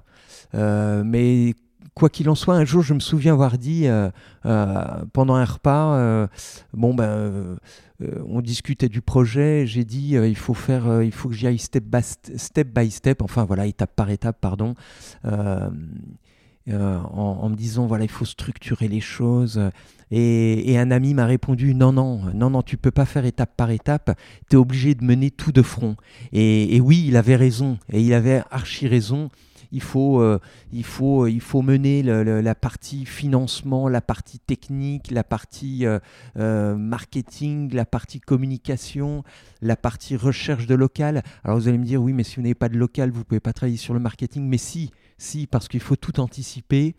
Euh, 0.53 1.03
mais 1.03 1.55
quoi 1.95 2.09
qu'il 2.09 2.29
en 2.29 2.35
soit, 2.35 2.55
un 2.55 2.65
jour, 2.65 2.83
je 2.83 2.93
me 2.93 2.99
souviens 2.99 3.33
avoir 3.33 3.57
dit 3.57 3.87
euh, 3.87 4.09
pendant 5.13 5.35
un 5.35 5.45
repas, 5.45 6.27
bon 6.73 6.93
ben, 6.93 7.57
on 8.27 8.41
discutait 8.41 8.89
du 8.89 9.01
projet. 9.01 9.65
J'ai 9.65 9.85
dit, 9.85 10.11
il 10.11 10.37
faut 10.37 10.53
faire, 10.53 11.01
il 11.01 11.11
faut 11.11 11.29
que 11.29 11.35
j'y 11.35 11.47
aille 11.47 11.57
step 11.57 11.85
by 11.85 12.03
step, 12.03 12.67
by 12.67 12.91
step. 12.91 13.23
Enfin 13.23 13.43
voilà, 13.45 13.65
étape 13.65 13.95
par 13.95 14.11
étape, 14.11 14.37
pardon. 14.39 14.75
Euh, 16.69 16.97
en, 16.97 17.49
me 17.49 17.55
disant 17.57 17.87
voilà 17.87 18.05
il 18.05 18.09
faut 18.09 18.23
structurer 18.25 18.87
les 18.87 19.01
choses. 19.01 19.61
Et, 20.11 20.77
un 20.77 20.91
ami 20.91 21.13
m'a 21.13 21.25
répondu 21.25 21.75
non 21.75 21.91
non 21.91 22.21
non 22.33 22.49
non 22.49 22.61
tu 22.61 22.77
peux 22.77 22.91
pas 22.91 23.05
faire 23.05 23.25
étape 23.25 23.51
par 23.57 23.69
étape. 23.69 24.17
Tu 24.49 24.55
es 24.55 24.59
obligé 24.59 24.95
de 24.95 25.03
mener 25.03 25.29
tout 25.29 25.51
de 25.51 25.61
front. 25.61 25.97
Et, 26.31 26.79
oui 26.79 27.03
il 27.07 27.17
avait 27.17 27.35
raison. 27.35 27.79
Et 27.91 28.01
il 28.01 28.13
avait 28.13 28.43
archi 28.49 28.87
raison. 28.87 29.29
Il 29.73 29.81
faut, 29.81 30.21
euh, 30.21 30.39
il 30.71 30.85
faut, 30.85 31.25
il 31.25 31.41
faut 31.41 31.63
mener 31.63 32.03
la 32.03 32.55
partie 32.55 33.07
financement, 33.07 33.89
la 33.89 34.01
partie 34.01 34.37
technique, 34.37 35.09
la 35.09 35.23
partie 35.23 35.87
euh, 36.37 36.77
marketing, 36.77 37.73
la 37.73 37.83
partie 37.83 38.19
communication, 38.19 39.23
la 39.63 39.75
partie 39.75 40.15
recherche 40.15 40.67
de 40.67 40.75
local. 40.75 41.23
Alors 41.43 41.57
vous 41.57 41.67
allez 41.67 41.79
me 41.79 41.85
dire, 41.85 42.03
oui, 42.03 42.13
mais 42.13 42.21
si 42.21 42.35
vous 42.35 42.43
n'avez 42.43 42.53
pas 42.53 42.69
de 42.69 42.77
local, 42.77 43.09
vous 43.09 43.19
ne 43.19 43.23
pouvez 43.23 43.39
pas 43.39 43.51
travailler 43.51 43.77
sur 43.77 43.95
le 43.95 43.99
marketing. 43.99 44.47
Mais 44.47 44.59
si, 44.59 44.91
parce 45.49 45.67
qu'il 45.67 45.79
faut 45.79 45.95
tout 45.95 46.19
anticiper. 46.19 46.95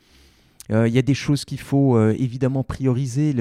Euh, 0.72 0.88
il 0.88 0.94
y 0.94 0.98
a 0.98 1.02
des 1.02 1.14
choses 1.14 1.44
qu'il 1.44 1.60
faut 1.60 1.96
euh, 1.96 2.14
évidemment 2.18 2.64
prioriser. 2.64 3.34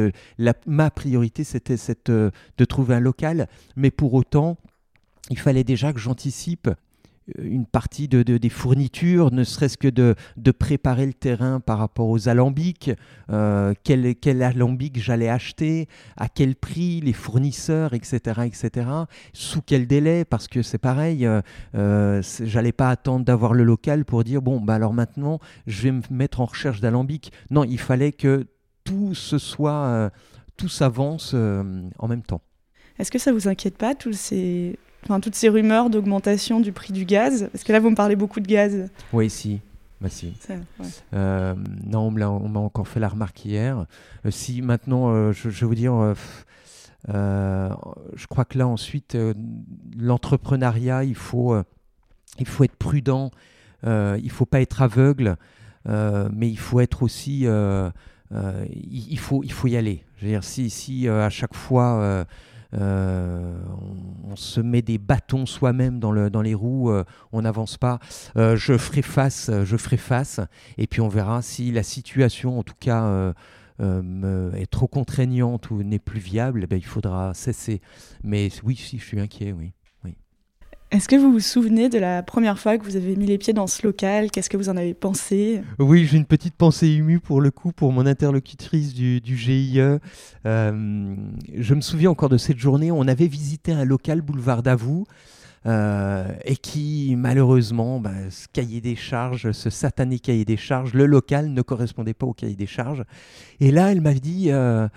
ma 0.66 0.92
priorité, 0.92 1.44
c'était 1.44 1.76
euh, 2.10 2.32
de 2.58 2.66
trouver 2.66 2.96
un 2.96 3.00
local, 3.00 3.48
mais 3.76 3.92
pour 3.92 4.14
autant, 4.14 4.58
il 5.30 5.40
fallait 5.40 5.64
déjà 5.64 5.94
que 5.94 6.00
j'anticipe 6.00 6.70
une 7.38 7.66
partie 7.66 8.08
de, 8.08 8.22
des 8.22 8.50
fournitures, 8.50 9.32
ne 9.32 9.44
serait-ce 9.44 9.78
que 9.78 9.88
de, 9.88 10.16
de, 10.38 10.52
préparer 10.52 11.06
le 11.06 11.14
terrain 11.14 11.60
par 11.60 11.78
rapport 11.78 12.10
aux 12.10 12.28
alambics, 12.28 12.92
euh, 13.30 13.74
quel, 13.84 14.16
quel, 14.16 14.44
alambic 14.44 15.00
j'allais 15.00 15.30
acheter, 15.30 15.88
à 16.18 16.28
quel 16.28 16.56
prix, 16.56 17.02
les 17.02 17.14
fournisseurs, 17.14 17.94
etc., 17.94 18.42
etc., 18.46 18.88
sous 19.34 19.62
quel 19.62 19.88
délai, 19.88 20.26
parce 20.26 20.48
que 20.48 20.62
c'est 20.62 20.78
pareil, 20.78 21.26
euh, 21.26 21.42
euh 21.76 22.22
j'allais 22.42 22.72
pas 22.72 22.90
attendre 22.90 23.26
d'avoir 23.26 23.54
le 23.54 23.64
local 23.64 24.06
pour 24.06 24.24
dire, 24.24 24.42
bon, 24.42 24.60
bah 24.60 24.76
alors 24.76 24.94
maintenant, 24.94 25.40
je 25.68 25.84
vais 25.84 25.92
me 25.92 26.02
mettre 26.10 26.42
en 26.42 26.46
recherche 26.46 26.82
d'alambic. 26.82 27.32
Non, 27.50 27.64
il 27.64 27.80
fallait 27.80 28.12
que 28.12 28.48
tout 28.84 29.16
ce 29.16 29.38
soit, 29.38 29.86
euh, 29.86 30.10
tout 30.58 30.70
s'avance 30.70 31.34
en 31.34 32.08
même 32.08 32.22
temps. 32.22 32.42
Est-ce 33.00 33.12
que 33.12 33.20
ça 33.20 33.32
vous 33.32 33.48
inquiète 33.48 33.78
pas, 33.78 33.96
tous 33.96 34.14
ces 34.14 34.78
enfin, 35.04 35.20
toutes 35.20 35.36
ces 35.36 35.50
rumeurs 35.50 35.90
d'augmentation 35.90 36.60
du 36.60 36.72
prix 36.72 36.94
du 36.94 37.06
gaz 37.06 37.50
Parce 37.52 37.64
que 37.64 37.72
là, 37.72 37.80
vous 37.80 37.90
me 37.90 37.96
parlez 37.96 38.16
beaucoup 38.16 38.40
de 38.40 38.48
gaz. 38.48 38.90
Oui, 39.12 39.30
si. 39.30 39.60
Bah, 40.04 40.10
si. 40.10 40.34
Euh, 41.14 41.56
non, 41.86 42.08
on 42.08 42.50
m'a 42.50 42.60
encore 42.60 42.90
fait 42.90 43.00
la 43.00 43.08
remarque 43.08 43.46
hier. 43.46 43.86
Euh, 44.26 44.32
si 44.32 44.62
maintenant, 44.62 45.14
euh, 45.14 45.32
je, 45.32 45.48
vais 45.48 45.66
vous 45.66 45.76
dire, 45.76 46.14
je 47.08 48.28
crois 48.28 48.44
que 48.44 48.58
là 48.58 48.68
ensuite, 48.68 49.18
l'entrepreneuriat, 49.98 51.06
il 51.06 51.16
faut, 51.16 51.56
il 52.38 52.48
faut 52.48 52.66
être 52.66 52.76
prudent, 52.76 53.32
il 53.84 53.90
ne 53.90 54.30
faut 54.30 54.46
pas 54.46 54.60
être 54.60 54.82
aveugle, 54.82 55.38
mais 55.86 56.50
il 56.50 56.60
faut 56.60 56.82
être 56.82 57.02
aussi, 57.02 57.46
il, 57.46 59.20
faut, 59.20 59.42
il 59.44 59.52
faut 59.54 59.68
y 59.68 59.78
aller. 59.78 60.04
Je 60.18 60.26
veux 60.26 60.32
dire, 60.32 60.44
si, 60.44 60.70
si 60.70 61.08
à 61.08 61.30
chaque 61.30 61.56
fois 61.56 62.26
euh, 62.76 63.56
on, 64.30 64.36
se 64.36 64.62
met 64.62 64.82
des 64.82 64.98
bâtons 64.98 65.46
soi-même 65.46 66.00
dans, 66.00 66.12
le, 66.12 66.30
dans 66.30 66.42
les 66.42 66.56
roues, 66.56 66.90
euh, 66.90 67.04
on 67.32 67.44
n'avance 67.44 67.78
pas. 67.78 68.00
Euh, 68.36 68.56
je 68.56 68.78
ferai 68.78 69.02
face, 69.02 69.52
je 69.64 69.78
ferai 69.78 69.98
face, 69.98 70.40
et 70.78 70.88
puis 70.88 71.02
on 71.02 71.08
verra 71.08 71.42
si 71.42 71.72
la 71.72 71.84
situation, 71.84 72.58
en 72.58 72.64
tout 72.64 72.76
cas, 72.80 73.34
est 73.80 74.72
trop 74.72 74.88
contraignante 74.88 75.70
ou 75.70 75.84
n'est 75.84 76.00
plus 76.00 76.20
viable, 76.20 76.62
eh 76.64 76.68
ben, 76.68 76.78
il 76.78 76.86
faudra 76.86 77.34
cesser. 77.34 77.82
Mais 78.24 78.50
oui, 78.64 78.76
si, 78.76 78.98
je 78.98 79.04
suis 79.04 79.20
inquiet, 79.20 79.52
oui. 79.52 79.74
Est-ce 80.94 81.10
que 81.10 81.16
vous 81.16 81.32
vous 81.32 81.40
souvenez 81.40 81.90
de 81.90 81.98
la 81.98 82.22
première 82.22 82.60
fois 82.60 82.78
que 82.78 82.84
vous 82.84 82.96
avez 82.96 83.16
mis 83.16 83.26
les 83.26 83.40
pieds 83.40 83.52
dans 83.52 83.66
ce 83.66 83.84
local? 83.84 84.30
Qu'est-ce 84.30 84.48
que 84.48 84.58
vous 84.58 84.70
en 84.70 84.78
avez 84.78 84.94
pensé? 84.94 85.64
Oui, 85.80 86.06
j'ai 86.06 86.18
une 86.18 86.26
petite 86.26 86.54
pensée 86.54 86.88
émue 86.88 87.20
pour 87.20 87.42
le 87.42 87.50
coup 87.50 87.72
pour 87.72 87.92
mon 87.92 88.06
interlocutrice 88.06 88.94
du, 88.94 89.20
GIE. 89.26 89.80
Euh, 89.80 91.16
je 91.56 91.74
me 91.74 91.82
souviens 91.82 92.12
encore 92.12 92.30
de 92.30 92.38
cette 92.38 92.60
journée. 92.60 92.92
On 92.92 93.08
avait 93.08 93.26
visité 93.26 93.72
un 93.72 93.86
local 93.86 94.22
boulevard 94.22 94.62
d'Avoue. 94.62 95.06
Euh, 95.66 96.28
et 96.46 96.58
qui 96.58 97.16
malheureusement, 97.18 98.00
ben, 98.00 98.30
ce 98.30 98.48
cahier 98.54 98.80
des 98.80 98.96
charges, 98.96 99.52
ce 99.52 99.72
satané 99.72 100.20
cahier 100.20 100.46
des 100.46 100.58
charges, 100.58 100.94
le 100.94 101.08
local 101.08 101.52
ne 101.54 101.62
correspondait 101.64 102.14
pas 102.14 102.28
au 102.28 102.34
cahier 102.34 102.56
des 102.56 102.68
charges. 102.68 103.04
Et 103.60 103.72
là, 103.72 103.92
elle 103.92 104.02
m'a 104.02 104.14
dit, 104.14 104.52
euh, 104.52 104.88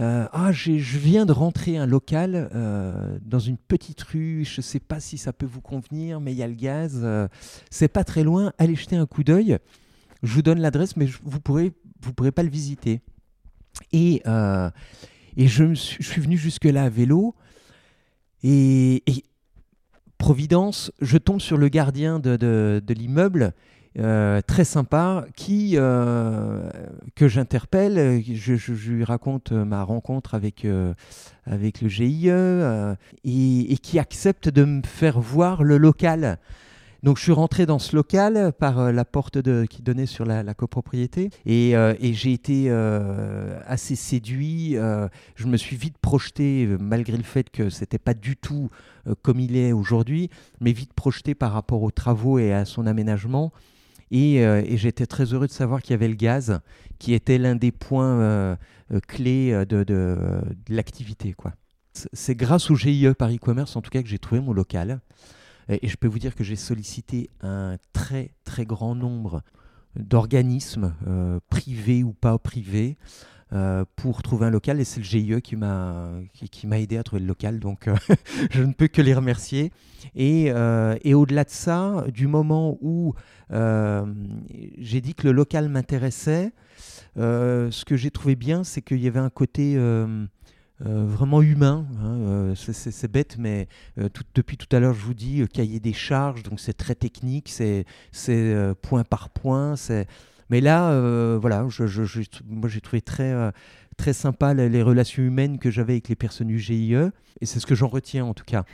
euh, 0.00 0.26
ah, 0.32 0.50
je 0.50 0.98
viens 0.98 1.26
de 1.26 1.32
rentrer 1.32 1.76
un 1.76 1.84
local 1.84 2.48
euh, 2.54 3.18
dans 3.22 3.38
une 3.38 3.58
petite 3.58 4.00
rue. 4.02 4.46
Je 4.46 4.60
ne 4.60 4.62
sais 4.62 4.80
pas 4.80 4.98
si 4.98 5.18
ça 5.18 5.32
peut 5.32 5.46
vous 5.46 5.60
convenir, 5.60 6.20
mais 6.20 6.32
il 6.32 6.38
y 6.38 6.42
a 6.42 6.48
le 6.48 6.54
gaz. 6.54 7.00
Euh, 7.02 7.28
c'est 7.70 7.88
pas 7.88 8.04
très 8.04 8.24
loin. 8.24 8.52
Allez 8.56 8.76
jeter 8.76 8.96
un 8.96 9.06
coup 9.06 9.24
d'œil. 9.24 9.58
Je 10.22 10.32
vous 10.32 10.42
donne 10.42 10.60
l'adresse, 10.60 10.96
mais 10.96 11.06
vous 11.06 11.36
ne 11.36 11.42
pourrez, 11.42 11.72
vous 12.00 12.14
pourrez 12.14 12.32
pas 12.32 12.42
le 12.42 12.48
visiter. 12.48 13.00
Et, 13.92 14.22
et 15.36 15.46
je, 15.48 15.74
suis, 15.74 16.02
je, 16.02 16.08
suis, 16.08 16.20
venu 16.20 16.36
jusque-là 16.36 16.84
à 16.84 16.88
vélo. 16.88 17.34
Et, 18.42 19.02
Providence, 20.18 20.92
je 21.00 21.16
tombe 21.16 21.40
sur 21.40 21.56
le 21.56 21.68
gardien 21.68 22.18
de, 22.18 22.36
de 22.36 22.94
l'immeuble 22.94 23.54
euh, 23.98 24.40
très 24.46 24.64
sympa, 24.64 25.24
qui, 25.34 25.72
euh, 25.74 26.70
que 27.16 27.28
j'interpelle. 27.28 28.22
Je, 28.22 28.90
lui 28.90 29.04
raconte 29.04 29.52
ma 29.52 29.82
rencontre 29.82 30.34
avec, 30.34 30.64
euh, 30.64 30.94
avec 31.44 31.80
le 31.80 31.88
GIE 31.88 32.30
et, 33.24 33.76
qui 33.78 33.98
accepte 33.98 34.48
de 34.48 34.64
me 34.64 34.82
faire 34.82 35.20
voir 35.20 35.64
le 35.64 35.78
local. 35.78 36.38
Donc 37.02 37.16
je 37.16 37.22
suis 37.22 37.32
rentré 37.32 37.64
dans 37.64 37.78
ce 37.78 37.96
local 37.96 38.52
par 38.58 38.78
euh, 38.78 38.92
la 38.92 39.06
porte 39.06 39.40
qui 39.68 39.82
donnait 39.82 40.06
sur 40.06 40.26
la, 40.26 40.42
copropriété 40.52 41.30
et, 41.46 41.74
euh, 41.74 41.94
et 41.98 42.12
j'ai 42.12 42.32
été 42.32 42.66
euh, 42.68 43.58
assez 43.66 43.96
séduit. 43.96 44.76
je 45.34 45.46
me 45.46 45.56
suis 45.56 45.76
vite 45.76 45.96
projeté, 45.98 46.68
malgré 46.78 47.16
le 47.16 47.22
fait 47.22 47.48
que 47.50 47.70
c'était 47.70 47.98
pas 47.98 48.14
du 48.14 48.36
tout 48.36 48.70
comme 49.22 49.40
il 49.40 49.56
est 49.56 49.72
aujourd'hui, 49.72 50.28
mais 50.60 50.72
vite 50.72 50.92
projeté 50.92 51.34
par 51.34 51.52
rapport 51.52 51.82
aux 51.82 51.90
travaux 51.90 52.38
et 52.38 52.52
à 52.52 52.64
son 52.64 52.86
aménagement. 52.86 53.52
Et, 54.10 54.36
et 54.36 54.76
j'étais 54.76 55.06
très 55.06 55.32
heureux 55.32 55.46
de 55.46 55.52
savoir 55.52 55.82
qu'il 55.82 55.92
y 55.92 55.94
avait 55.94 56.08
le 56.08 56.14
gaz, 56.14 56.60
qui 56.98 57.14
était 57.14 57.38
l'un 57.38 57.54
des 57.54 57.72
points 57.72 58.58
clés 59.06 59.52
de, 59.52 59.84
de, 59.84 59.84
de 59.84 60.74
l'activité. 60.74 61.34
C'est 61.92 62.34
grâce 62.34 62.70
au 62.70 62.74
GIE 62.74 63.14
Paris 63.18 63.38
Commerce, 63.38 63.76
en 63.76 63.82
tout 63.82 63.90
cas, 63.90 64.02
que 64.02 64.08
j'ai 64.08 64.18
trouvé 64.18 64.40
mon 64.40 64.52
local. 64.52 65.00
Et 65.68 65.86
je 65.86 65.96
peux 65.96 66.08
vous 66.08 66.18
dire 66.18 66.34
que 66.34 66.42
j'ai 66.42 66.56
sollicité 66.56 67.30
un 67.42 67.76
très 67.92 68.32
très 68.44 68.64
grand 68.64 68.96
nombre 68.96 69.42
d'organismes, 69.96 70.94
euh, 71.06 71.40
privés 71.48 72.02
ou 72.02 72.12
pas 72.12 72.38
privés, 72.38 72.96
euh, 73.52 73.84
pour 73.96 74.22
trouver 74.22 74.46
un 74.46 74.50
local. 74.50 74.80
Et 74.80 74.84
c'est 74.84 75.00
le 75.00 75.04
GIE 75.04 75.40
qui 75.42 75.56
m'a 75.56 76.10
qui, 76.50 76.66
m'a 76.66 76.78
aidé 76.78 76.98
à 76.98 77.02
trouver 77.02 77.20
le 77.20 77.28
local. 77.28 77.58
Donc 77.58 77.88
euh, 77.88 77.94
je 78.50 78.62
ne 78.62 78.72
peux 78.72 78.88
que 78.88 79.02
les 79.02 79.14
remercier. 79.14 79.72
Et, 80.14 80.46
et 81.04 81.14
au-delà 81.14 81.44
de 81.44 81.50
ça, 81.50 82.06
du 82.12 82.26
moment 82.26 82.78
où 82.80 83.14
j'ai 83.50 85.00
dit 85.00 85.14
que 85.14 85.26
le 85.26 85.32
local 85.32 85.68
m'intéressait, 85.68 86.52
ce 87.16 87.84
que 87.84 87.96
j'ai 87.96 88.10
trouvé 88.10 88.34
bien, 88.34 88.64
c'est 88.64 88.80
qu'il 88.80 89.00
y 89.00 89.06
avait 89.06 89.20
un 89.20 89.30
côté 89.30 89.76
euh, 90.86 91.04
vraiment 91.04 91.42
humain. 91.42 91.86
Hein, 92.00 92.16
euh, 92.20 92.54
c'est 92.54 93.10
bête, 93.10 93.36
mais 93.38 93.68
euh, 93.98 94.08
depuis 94.34 94.56
tout 94.56 94.74
à 94.74 94.80
l'heure, 94.80 94.94
je 94.94 95.04
vous 95.04 95.14
dis 95.14 95.46
cahier 95.52 95.78
des 95.78 95.92
charges, 95.92 96.42
donc 96.42 96.58
c'est 96.58 96.72
très 96.72 96.94
technique, 96.94 97.50
c'est 97.50 97.84
point 98.80 99.04
par 99.04 99.28
point. 99.28 99.74
Mais 100.50 100.60
là, 100.60 101.38
voilà, 101.38 101.66
je, 101.68 101.86
je, 101.86 102.22
moi 102.48 102.68
j'ai 102.68 102.80
trouvé 102.80 103.00
très, 103.00 103.34
très 103.96 104.12
sympa 104.12 104.54
les, 104.54 104.68
les 104.68 104.82
relations 104.82 105.22
humaines 105.22 105.58
que 105.58 105.70
j'avais 105.70 105.94
avec 105.94 106.08
les 106.08 106.16
personnes 106.16 106.48
du 106.48 106.58
GIE, 106.58 106.94
et 106.94 107.46
c'est 107.46 107.60
ce 107.60 107.66
que 107.66 107.74
j'en 107.74 107.88
retiens 107.88 108.24
en 108.24 108.34
tout 108.34 108.44
cas. 108.44 108.64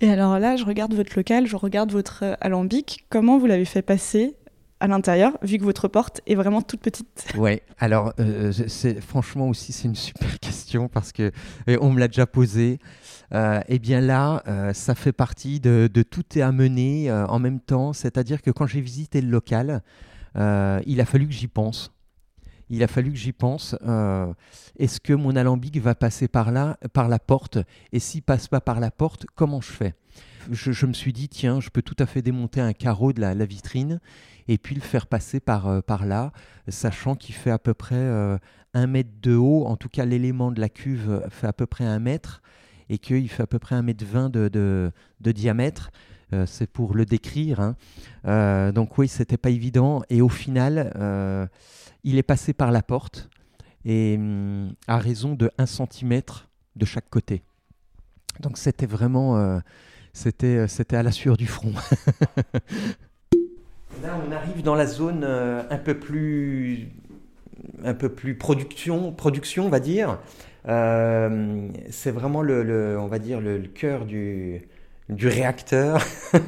Et 0.00 0.10
alors 0.10 0.38
là, 0.38 0.56
je 0.56 0.64
regarde 0.64 0.94
votre 0.94 1.16
local, 1.16 1.46
je 1.46 1.56
regarde 1.56 1.92
votre 1.92 2.36
alambic. 2.40 3.06
Comment 3.10 3.38
vous 3.38 3.46
l'avez 3.46 3.64
fait 3.64 3.82
passer 3.82 4.36
à 4.80 4.86
l'intérieur, 4.86 5.38
vu 5.40 5.56
que 5.58 5.64
votre 5.64 5.88
porte 5.88 6.20
est 6.26 6.34
vraiment 6.34 6.60
toute 6.60 6.80
petite? 6.80 7.32
Ouais, 7.38 7.62
alors 7.78 8.12
euh, 8.20 8.52
c'est 8.52 9.00
franchement 9.00 9.48
aussi 9.48 9.72
c'est 9.72 9.88
une 9.88 9.94
super 9.94 10.38
question 10.40 10.88
parce 10.88 11.12
que 11.12 11.32
on 11.80 11.90
me 11.90 12.00
l'a 12.00 12.08
déjà 12.08 12.26
posé. 12.26 12.78
Euh, 13.32 13.60
eh 13.68 13.78
bien 13.78 14.00
là, 14.00 14.42
euh, 14.46 14.72
ça 14.74 14.94
fait 14.94 15.12
partie 15.12 15.58
de, 15.58 15.88
tout 16.02 16.24
est 16.36 16.42
amené 16.42 17.10
en 17.10 17.38
même 17.38 17.60
temps, 17.60 17.92
c'est-à-dire 17.92 18.42
que 18.42 18.50
quand 18.50 18.66
j'ai 18.66 18.80
visité 18.80 19.20
le 19.20 19.30
local, 19.30 19.82
il 20.36 21.00
a 21.00 21.04
fallu 21.04 21.26
que 21.26 21.32
j'y 21.32 21.48
pense. 21.48 21.92
Il 22.70 22.82
a 22.82 22.88
fallu 22.88 23.12
que 23.12 23.18
j'y 23.18 23.32
pense. 23.32 23.76
Est-ce 24.78 25.00
que 25.00 25.12
mon 25.12 25.36
alambic 25.36 25.78
va 25.78 25.94
passer 25.94 26.28
par 26.28 26.50
là, 26.50 26.78
par 26.92 27.08
la 27.08 27.18
porte? 27.18 27.58
Et 27.92 27.98
s'il 27.98 28.22
passe 28.22 28.48
pas 28.48 28.60
par 28.60 28.80
la 28.80 28.90
porte, 28.90 29.26
comment 29.34 29.60
je 29.60 29.70
fais? 29.70 29.94
Je, 30.50 30.86
me 30.86 30.92
suis 30.92 31.12
dit, 31.12 31.28
tiens, 31.28 31.60
je 31.60 31.70
peux 31.70 31.82
tout 31.82 31.96
à 31.98 32.06
fait 32.06 32.22
démonter 32.22 32.60
un 32.60 32.72
carreau 32.72 33.12
de 33.12 33.20
la, 33.20 33.46
vitrine 33.46 34.00
et 34.48 34.58
puis 34.58 34.74
le 34.74 34.80
faire 34.80 35.06
passer 35.06 35.40
par, 35.40 35.68
euh, 35.68 35.80
par 35.80 36.04
là, 36.04 36.32
sachant 36.68 37.14
qu'il 37.14 37.34
fait 37.34 37.50
à 37.50 37.58
peu 37.58 37.72
près 37.72 37.94
euh, 37.94 38.36
un 38.74 38.86
mètre 38.86 39.10
de 39.22 39.34
haut, 39.34 39.64
en 39.66 39.76
tout 39.76 39.88
cas 39.88 40.04
l'élément 40.04 40.52
de 40.52 40.60
la 40.60 40.68
cuve 40.68 41.22
fait 41.30 41.46
à 41.46 41.52
peu 41.52 41.66
près 41.66 41.84
un 41.84 41.98
mètre, 41.98 42.42
et 42.90 42.98
qu'il 42.98 43.28
fait 43.30 43.42
à 43.42 43.46
peu 43.46 43.58
près 43.58 43.74
un 43.74 43.82
mètre 43.82 44.04
vingt 44.04 44.28
de, 44.28 44.48
de, 44.48 45.32
diamètre. 45.32 45.90
Euh, 46.32 46.46
c'est 46.46 46.66
pour 46.66 46.94
le 46.94 47.04
décrire. 47.04 47.60
Hein. 47.60 48.72
donc 48.72 48.98
oui, 48.98 49.08
c'était 49.08 49.36
pas 49.36 49.50
évident. 49.50 50.02
Et 50.10 50.20
au 50.20 50.28
final, 50.28 50.90
il 52.04 52.18
est 52.18 52.22
passé 52.22 52.52
par 52.52 52.70
la 52.70 52.82
porte 52.82 53.28
et 53.84 54.16
hum, 54.18 54.72
à 54.86 54.98
raison 54.98 55.34
de 55.34 55.50
1 55.58 55.66
cm 55.66 56.22
de 56.76 56.84
chaque 56.84 57.08
côté. 57.10 57.42
Donc 58.40 58.58
c'était 58.58 58.86
vraiment, 58.86 59.60
c'était, 60.12 60.66
c'était 60.68 60.96
à 60.96 61.02
la 61.02 61.12
sueur 61.12 61.36
du 61.36 61.46
front. 61.46 61.72
Là, 64.02 64.18
on 64.26 64.32
arrive 64.32 64.62
dans 64.62 64.74
la 64.74 64.86
zone 64.86 65.22
euh, 65.24 65.62
un 65.70 65.78
peu 65.78 65.94
plus, 65.94 66.88
un 67.84 67.94
peu 67.94 68.08
plus 68.08 68.34
production, 68.34 69.12
production, 69.12 69.66
on 69.66 69.68
va 69.68 69.80
dire. 69.80 70.18
Euh, 70.66 71.68
c'est 71.90 72.10
vraiment 72.10 72.42
le, 72.42 72.98
on 72.98 73.06
va 73.06 73.18
dire 73.18 73.40
le, 73.40 73.58
cœur 73.60 74.04
du, 74.04 74.62
du 75.08 75.28
réacteur. 75.28 76.02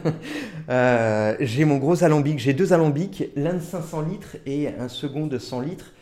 Euh, 0.68 1.36
j'ai 1.38 1.64
mon 1.64 1.76
gros 1.76 2.02
alambic, 2.02 2.40
j'ai 2.40 2.52
deux 2.52 2.72
alambics, 2.72 3.30
l'un 3.36 3.54
de 3.54 3.60
500 3.60 4.00
litres 4.00 4.36
et 4.46 4.66
un 4.66 4.88
second 4.88 5.28
de 5.28 5.38
100 5.38 5.60
litres. 5.60 5.92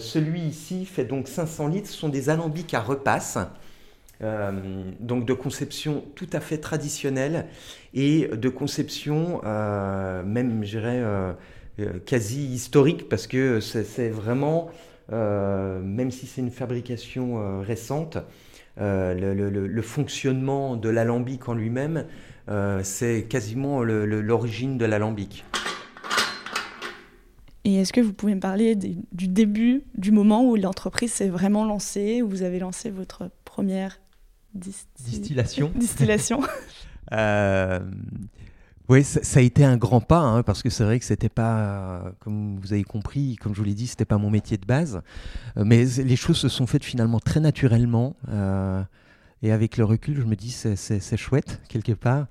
celui 0.00 0.40
ici 0.40 0.84
fait 0.84 1.04
donc 1.04 1.28
500 1.28 1.68
litres. 1.68 1.88
Ce 1.88 1.96
sont 1.96 2.08
des 2.08 2.28
alambics 2.28 2.74
à 2.74 2.80
repasse. 2.80 3.38
Euh, 4.22 4.52
donc 5.00 5.24
de 5.24 5.32
conception 5.32 6.04
tout 6.14 6.28
à 6.34 6.40
fait 6.40 6.58
traditionnelle 6.58 7.46
et 7.94 8.28
de 8.28 8.48
conception 8.50 9.40
euh, 9.44 10.22
même, 10.22 10.62
je 10.62 10.78
dirais, 10.78 11.00
euh, 11.00 11.32
quasi 12.04 12.44
historique 12.44 13.08
parce 13.08 13.26
que 13.26 13.60
c'est 13.60 14.10
vraiment, 14.10 14.70
même 15.10 16.10
si 16.10 16.26
c'est 16.26 16.42
une 16.42 16.50
fabrication 16.50 17.62
récente, 17.62 18.18
le, 18.80 19.82
fonctionnement 19.82 20.76
de 20.76 20.88
l'alambic 20.88 21.48
en 21.48 21.54
lui-même, 21.54 22.06
c'est 22.82 23.26
quasiment 23.28 23.82
l'origine 23.82 24.78
de 24.78 24.84
l'alambic. 24.84 25.44
Et 27.64 27.76
est-ce 27.76 27.92
que 27.92 28.00
vous 28.00 28.14
pouvez 28.14 28.34
me 28.34 28.40
parler 28.40 28.74
du 28.74 29.28
début, 29.28 29.82
du 29.96 30.12
moment 30.12 30.44
où 30.44 30.56
l'entreprise 30.56 31.12
s'est 31.12 31.28
vraiment 31.28 31.64
lancée, 31.64 32.22
où 32.22 32.28
vous 32.28 32.42
avez 32.42 32.58
lancé 32.58 32.90
votre 32.90 33.30
première 33.44 34.00
Distillation. 34.54 35.70
Distillation? 35.76 36.40
Euh, 37.12 37.80
oui, 38.90 39.04
ça, 39.04 39.38
a 39.38 39.42
été 39.42 39.64
un 39.64 39.76
grand 39.76 40.00
pas, 40.00 40.20
hein, 40.20 40.42
parce 40.42 40.62
que 40.62 40.68
c'est 40.68 40.84
vrai 40.84 40.98
que 40.98 41.04
c'était 41.04 41.28
pas, 41.28 42.12
comme 42.20 42.58
vous 42.58 42.72
avez 42.72 42.84
compris, 42.84 43.36
comme 43.36 43.54
je 43.54 43.58
vous 43.58 43.64
l'ai 43.64 43.74
dit, 43.74 43.86
c'était 43.86 44.04
pas 44.04 44.18
mon 44.18 44.30
métier 44.30 44.58
de 44.58 44.66
base. 44.66 45.00
Euh, 45.56 45.64
mais 45.64 45.84
les 45.84 46.16
choses 46.16 46.36
se 46.36 46.48
sont 46.48 46.66
faites 46.66 46.84
finalement 46.84 47.20
très 47.20 47.40
naturellement. 47.40 48.16
Euh, 48.28 48.82
et 49.42 49.52
avec 49.52 49.76
le 49.78 49.84
recul, 49.84 50.16
je 50.20 50.24
me 50.24 50.36
dis 50.36 50.50
c'est 50.50 51.16
chouette 51.16 51.60
quelque 51.68 51.92
part. 51.92 52.26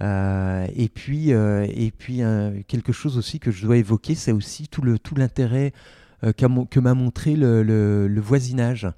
et 0.00 0.88
puis, 0.92 1.30
et 1.30 1.92
puis 1.96 2.20
quelque 2.66 2.92
chose 2.92 3.16
aussi 3.16 3.38
que 3.38 3.52
je 3.52 3.64
dois 3.64 3.76
évoquer, 3.76 4.16
c'est 4.16 4.32
aussi 4.32 4.66
tout 4.66 4.82
l'intérêt 5.14 5.72
que 6.36 6.80
m'a 6.80 6.94
montré 6.94 7.36
le, 7.36 7.62
le 7.62 8.20
voisinage. 8.20 8.88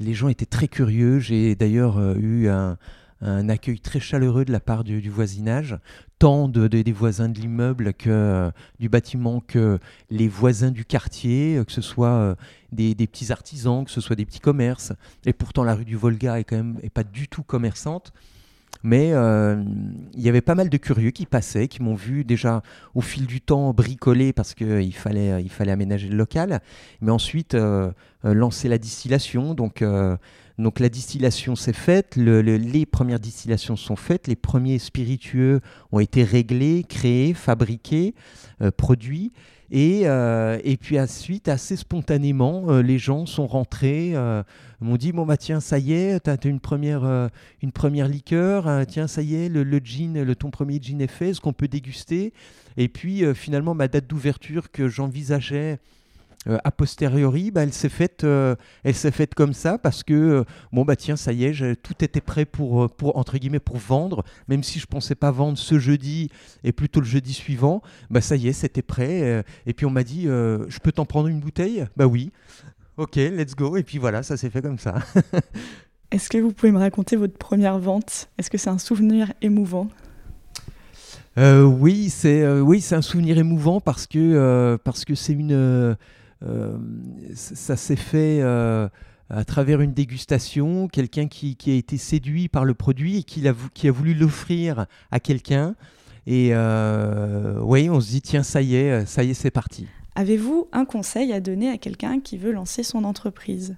Les 0.00 0.14
gens 0.14 0.28
étaient 0.28 0.46
très 0.46 0.66
curieux. 0.66 1.18
J'ai 1.18 1.54
d'ailleurs 1.54 1.98
euh, 1.98 2.14
eu 2.16 2.48
un, 2.48 2.78
accueil 3.22 3.80
très 3.80 4.00
chaleureux 4.00 4.44
de 4.44 4.52
la 4.52 4.60
part 4.60 4.84
du, 4.84 5.10
voisinage, 5.10 5.78
tant 6.18 6.48
de, 6.48 6.68
des 6.68 6.92
voisins 6.92 7.28
de 7.28 7.38
l'immeuble 7.38 7.92
que 7.92 8.10
euh, 8.10 8.50
du 8.78 8.88
bâtiment 8.88 9.40
que 9.40 9.78
les 10.10 10.28
voisins 10.28 10.70
du 10.70 10.84
quartier, 10.84 11.56
euh, 11.56 11.64
que 11.64 11.72
ce 11.72 11.82
soit 11.82 12.36
des, 12.72 12.94
petits 12.94 13.32
artisans, 13.32 13.84
que 13.84 13.90
ce 13.90 14.00
soit 14.00 14.16
des 14.16 14.24
petits 14.24 14.40
commerces. 14.40 14.92
Et 15.26 15.32
pourtant, 15.32 15.64
la 15.64 15.74
rue 15.74 15.84
du 15.84 15.96
Volga 15.96 16.38
est 16.38 16.44
quand 16.44 16.56
même 16.56 16.80
pas 16.94 17.04
du 17.04 17.28
tout 17.28 17.42
commerçante. 17.42 18.12
Mais 18.82 19.10
euh, 19.12 19.62
il 20.14 20.22
y 20.22 20.28
avait 20.28 20.40
pas 20.40 20.54
mal 20.54 20.70
de 20.70 20.76
curieux 20.76 21.10
qui 21.10 21.26
passaient, 21.26 21.68
qui 21.68 21.82
m'ont 21.82 21.94
vu 21.94 22.24
déjà 22.24 22.62
au 22.94 23.02
fil 23.02 23.26
du 23.26 23.40
temps 23.40 23.74
bricoler 23.74 24.32
parce 24.32 24.54
qu'il 24.54 24.94
fallait, 24.94 25.44
aménager 25.68 26.08
le 26.08 26.16
local, 26.16 26.60
mais 27.00 27.10
ensuite 27.10 27.54
euh, 27.54 27.92
euh, 28.24 28.32
lancer 28.32 28.68
la 28.68 28.78
distillation. 28.78 29.54
Donc, 29.54 29.84
donc 30.60 30.80
la 30.80 30.88
distillation 30.88 31.56
s'est 31.56 31.72
faite, 31.72 32.16
les 32.16 32.86
premières 32.86 33.20
distillations 33.20 33.76
sont 33.76 33.96
faites, 33.96 34.28
les 34.28 34.36
premiers 34.36 34.78
spiritueux 34.78 35.60
ont 35.92 36.00
été 36.00 36.22
réglés, 36.22 36.84
créés, 36.88 37.34
fabriqués, 37.34 38.14
produits. 38.76 39.32
Et, 39.72 40.02
euh, 40.04 40.58
et 40.64 40.76
puis 40.76 40.98
ensuite, 40.98 41.48
assez 41.48 41.76
spontanément, 41.76 42.70
euh, 42.70 42.82
les 42.82 42.98
gens 42.98 43.24
sont 43.24 43.46
rentrés, 43.46 44.12
euh, 44.14 44.42
m'ont 44.80 44.96
dit 44.96 45.12
bon 45.12 45.24
bah 45.24 45.36
tiens 45.36 45.60
ça 45.60 45.78
y 45.78 45.92
est, 45.92 46.20
t'as 46.20 46.32
as 46.32 46.48
une 46.48 46.58
première 46.58 47.30
une 47.62 47.70
première 47.70 48.08
liqueur, 48.08 48.86
tiens 48.86 49.06
ça 49.06 49.22
y 49.22 49.34
est, 49.34 49.48
le, 49.48 49.62
le 49.62 49.78
gin, 49.78 50.22
le 50.22 50.34
ton 50.34 50.50
premier 50.50 50.80
gin 50.82 51.00
est 51.00 51.06
fait, 51.06 51.30
est-ce 51.30 51.40
qu'on 51.40 51.52
peut 51.52 51.68
déguster? 51.68 52.32
Et 52.76 52.88
puis 52.88 53.22
finalement 53.34 53.74
ma 53.74 53.88
date 53.88 54.06
d'ouverture 54.06 54.72
que 54.72 54.88
j'envisageais 54.88 55.78
euh, 56.48 56.58
a 56.64 56.70
posteriori, 56.70 57.50
bah, 57.50 57.62
elle 57.62 57.72
s'est 57.72 57.88
faite, 57.90 58.24
euh, 58.24 58.56
elle 58.82 58.94
s'est 58.94 59.10
faite 59.10 59.34
comme 59.34 59.52
ça 59.52 59.76
parce 59.76 60.02
que 60.02 60.14
euh, 60.14 60.44
bon 60.72 60.84
bah 60.84 60.96
tiens, 60.96 61.16
ça 61.16 61.32
y 61.32 61.44
est, 61.44 61.76
tout 61.82 62.02
était 62.02 62.20
prêt 62.20 62.46
pour, 62.46 62.90
pour 62.90 63.16
entre 63.18 63.36
guillemets 63.36 63.60
pour 63.60 63.76
vendre, 63.76 64.24
même 64.48 64.62
si 64.62 64.78
je 64.78 64.86
pensais 64.86 65.14
pas 65.14 65.30
vendre 65.30 65.58
ce 65.58 65.78
jeudi 65.78 66.30
et 66.64 66.72
plutôt 66.72 67.00
le 67.00 67.06
jeudi 67.06 67.34
suivant, 67.34 67.82
bah 68.08 68.20
ça 68.20 68.36
y 68.36 68.48
est, 68.48 68.52
c'était 68.52 68.82
prêt. 68.82 69.44
et 69.66 69.74
puis 69.74 69.84
on 69.86 69.90
m'a 69.90 70.04
dit, 70.04 70.24
je 70.24 70.78
peux 70.82 70.92
t'en 70.92 71.04
prendre 71.04 71.28
une 71.28 71.40
bouteille? 71.40 71.84
Bah 71.96 72.06
oui. 72.06 72.32
Ok, 72.96 73.16
let's 73.16 73.54
go. 73.54 73.76
Et 73.76 73.82
puis 73.82 73.98
voilà, 73.98 74.22
ça 74.22 74.36
s'est 74.36 74.50
fait 74.50 74.62
comme 74.62 74.78
ça. 74.78 74.94
Est-ce 76.10 76.28
que 76.28 76.38
vous 76.38 76.52
pouvez 76.52 76.72
me 76.72 76.78
raconter 76.78 77.16
votre 77.16 77.38
première 77.38 77.78
vente? 77.78 78.28
Est-ce 78.36 78.50
que 78.50 78.58
c'est 78.58 78.70
un 78.70 78.78
souvenir 78.78 79.32
émouvant? 79.42 79.88
Euh, 81.38 81.62
oui, 81.62 82.10
c'est 82.10 82.42
euh, 82.42 82.60
oui, 82.60 82.80
c'est 82.80 82.96
un 82.96 83.02
souvenir 83.02 83.38
émouvant 83.38 83.80
parce 83.80 84.06
que 84.06 84.18
euh, 84.18 84.76
parce 84.82 85.04
que 85.04 85.14
c'est 85.14 85.32
une 85.32 85.96
ça 87.34 87.76
s'est 87.76 87.96
fait 87.96 88.42
à 88.42 89.44
travers 89.44 89.80
une 89.80 89.92
dégustation, 89.92 90.88
quelqu'un 90.88 91.28
qui, 91.28 91.56
qui, 91.56 91.70
a 91.70 91.74
été 91.74 91.96
séduit 91.96 92.48
par 92.48 92.64
le 92.64 92.74
produit 92.74 93.18
et 93.18 93.22
qui 93.22 93.46
a, 93.46 93.54
qui 93.74 93.88
a 93.88 93.92
voulu 93.92 94.14
l'offrir 94.14 94.86
à 95.10 95.20
quelqu'un. 95.20 95.74
Et 96.26 96.52
oui, 96.54 97.90
on 97.90 98.00
se 98.00 98.10
dit 98.10 98.22
tiens, 98.22 98.42
ça 98.42 98.62
y 98.62 98.74
est, 98.76 99.06
ça 99.06 99.22
y 99.22 99.30
est, 99.30 99.34
c'est 99.34 99.50
parti. 99.50 99.86
Avez-vous 100.14 100.68
un 100.72 100.84
conseil 100.84 101.32
à 101.32 101.40
donner 101.40 101.68
à 101.68 101.78
quelqu'un 101.78 102.20
qui 102.20 102.36
veut 102.36 102.52
lancer 102.52 102.82
son 102.82 103.04
entreprise? 103.04 103.76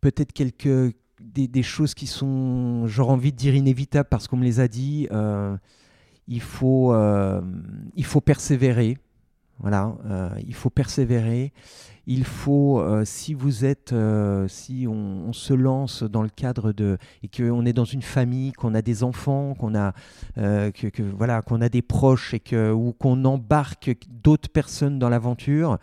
Peut-être 0.00 0.32
quelques 0.32 0.94
des, 1.20 1.46
des, 1.46 1.62
choses 1.62 1.94
qui 1.94 2.06
sont, 2.06 2.86
j'aurais 2.86 3.12
envie 3.12 3.30
de 3.30 3.36
dire 3.36 3.54
inévitables 3.54 4.08
parce 4.08 4.26
qu'on 4.26 4.38
me 4.38 4.44
les 4.44 4.58
a 4.58 4.68
dit 4.68 5.06
il 6.30 6.40
faut, 6.40 6.94
euh, 6.94 7.42
il 7.96 8.04
faut 8.04 8.20
persévérer. 8.20 8.96
Voilà, 9.60 9.94
euh, 10.06 10.30
il 10.46 10.54
faut 10.54 10.70
persévérer. 10.70 11.52
Il 12.06 12.24
faut, 12.24 12.80
euh, 12.80 13.04
si 13.04 13.34
vous 13.34 13.64
êtes, 13.64 13.94
si 14.48 14.86
on, 14.88 15.32
se 15.32 15.54
lance 15.54 16.02
dans 16.02 16.22
le 16.22 16.28
cadre 16.28 16.72
de 16.72 16.98
et 17.22 17.28
qu'on 17.28 17.64
est 17.66 17.72
dans 17.72 17.84
une 17.84 18.02
famille, 18.02 18.52
qu'on 18.52 18.74
a 18.74 18.82
des 18.82 19.04
enfants, 19.04 19.54
qu'on 19.54 19.74
a, 19.74 19.92
que, 20.36 21.02
voilà, 21.16 21.42
qu'on 21.42 21.60
a 21.60 21.68
des 21.68 21.82
proches 21.82 22.34
et 22.34 22.40
que 22.40 22.72
ou 22.72 22.92
qu'on 22.92 23.24
embarque 23.24 23.96
d'autres 24.08 24.48
personnes 24.48 24.98
dans 24.98 25.08
l'aventure, 25.08 25.78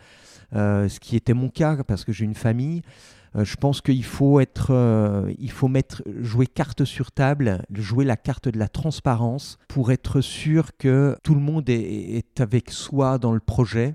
ce 0.52 1.00
qui 1.00 1.16
était 1.16 1.34
mon 1.34 1.48
cas 1.48 1.82
parce 1.84 2.04
que 2.04 2.12
j'ai 2.12 2.24
une 2.24 2.34
famille. 2.34 2.82
Euh, 3.36 3.44
je 3.44 3.56
pense 3.56 3.80
qu'il 3.80 4.04
faut 4.04 4.40
être, 4.40 4.68
euh, 4.70 5.32
il 5.38 5.50
faut 5.50 5.68
mettre, 5.68 6.02
jouer 6.20 6.46
carte 6.46 6.84
sur 6.84 7.12
table, 7.12 7.62
jouer 7.72 8.04
la 8.04 8.16
carte 8.16 8.48
de 8.48 8.58
la 8.58 8.68
transparence 8.68 9.58
pour 9.68 9.92
être 9.92 10.20
sûr 10.20 10.76
que 10.78 11.16
tout 11.22 11.34
le 11.34 11.40
monde 11.40 11.68
est, 11.68 12.40
avec 12.40 12.70
soi 12.70 13.18
dans 13.18 13.32
le 13.32 13.40
projet, 13.40 13.94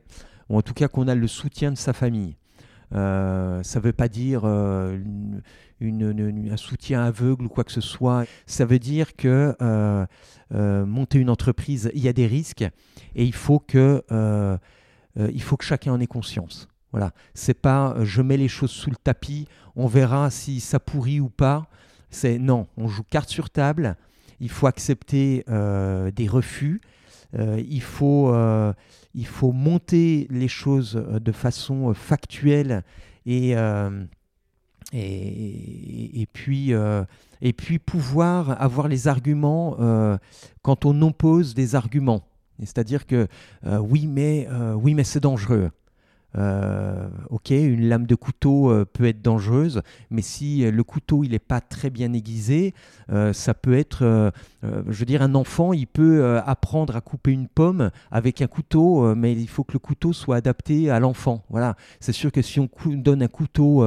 ou 0.49 0.57
en 0.57 0.61
tout 0.61 0.73
cas 0.73 0.87
qu'on 0.87 1.07
a 1.07 1.15
le 1.15 1.27
soutien 1.27 1.71
de 1.71 1.77
sa 1.77 1.93
famille. 1.93 2.35
Euh, 2.93 3.63
ça 3.63 3.79
ne 3.79 3.85
veut 3.85 3.93
pas 3.93 4.07
dire 4.07 4.45
un 4.45 4.97
soutien 6.57 7.03
aveugle 7.03 7.45
ou 7.45 7.49
quoi 7.49 7.63
que 7.63 7.71
ce 7.71 7.81
soit. 7.81 8.25
Ça 8.45 8.65
veut 8.65 8.79
dire 8.79 9.15
que 9.15 9.55
monter 10.51 11.17
une 11.17 11.29
entreprise, 11.29 11.89
il 11.95 12.01
y 12.03 12.07
a 12.07 12.13
des 12.13 12.27
risques 12.27 12.65
et 13.15 13.25
il 13.25 13.33
faut 13.33 13.59
que, 13.59 14.03
il 15.15 15.41
faut 15.41 15.57
que 15.57 15.65
chacun 15.65 15.93
en 15.93 15.99
ait 15.99 16.07
conscience. 16.07 16.67
Voilà, 16.93 17.11
c'est 17.33 17.59
pas 17.59 17.95
euh, 17.97 18.05
je 18.05 18.21
mets 18.21 18.37
les 18.37 18.47
choses 18.47 18.69
sous 18.69 18.91
le 18.91 18.95
tapis, 18.95 19.47
on 19.75 19.87
verra 19.87 20.29
si 20.29 20.59
ça 20.59 20.79
pourrit 20.79 21.19
ou 21.19 21.27
pas. 21.29 21.65
C'est 22.11 22.37
non, 22.37 22.67
on 22.77 22.87
joue 22.87 23.01
carte 23.01 23.29
sur 23.29 23.49
table. 23.49 23.97
Il 24.39 24.49
faut 24.49 24.67
accepter 24.67 25.43
euh, 25.49 26.11
des 26.11 26.27
refus. 26.27 26.81
Euh, 27.35 27.59
il, 27.67 27.81
faut, 27.81 28.31
monter 29.51 30.27
les 30.29 30.47
choses 30.47 30.93
de 30.93 31.31
façon 31.31 31.91
factuelle 31.95 32.83
et, 33.25 33.55
puis, 36.31 36.73
et 37.41 37.53
puis 37.53 37.79
pouvoir 37.79 38.61
avoir 38.61 38.87
les 38.87 39.07
arguments 39.07 40.19
quand 40.61 40.85
on 40.85 41.01
oppose 41.01 41.55
des 41.55 41.73
arguments. 41.73 42.23
C'est-à-dire 42.59 43.05
que 43.05 43.27
oui, 43.65 44.07
mais, 44.07 44.47
oui, 44.75 44.93
mais 44.93 45.03
c'est 45.03 45.19
dangereux. 45.19 45.71
Euh, 46.35 47.07
ok, 47.29 47.51
une 47.51 47.87
lame 47.87 48.07
de 48.07 48.15
couteau 48.15 48.71
euh, 48.71 48.85
peut 48.85 49.05
être 49.05 49.21
dangereuse, 49.21 49.83
mais 50.09 50.23
si 50.23 50.69
le 50.69 50.83
couteau 50.83 51.23
il 51.23 51.31
n'est 51.31 51.39
pas 51.39 51.61
très 51.61 51.89
bien 51.89 52.11
aiguisé, 52.13 52.73
euh, 53.11 53.33
ça 53.33 53.53
peut 53.53 53.77
être, 53.77 54.31
je 54.63 54.99
veux 54.99 55.05
dire, 55.05 55.21
un 55.21 55.35
enfant 55.35 55.73
il 55.73 55.87
peut 55.87 56.39
apprendre 56.45 56.95
à 56.95 57.01
couper 57.01 57.31
une 57.31 57.47
pomme 57.47 57.91
avec 58.11 58.41
un 58.41 58.47
couteau, 58.47 59.15
mais 59.15 59.33
il 59.33 59.47
faut 59.47 59.63
que 59.63 59.73
le 59.73 59.79
couteau 59.79 60.13
soit 60.13 60.37
adapté 60.37 60.89
à 60.89 60.99
l'enfant. 60.99 61.43
Voilà, 61.49 61.75
c'est 61.99 62.13
sûr 62.13 62.31
que 62.31 62.41
si 62.41 62.59
on 62.59 62.69
donne 62.85 63.21
un 63.21 63.27
couteau 63.27 63.85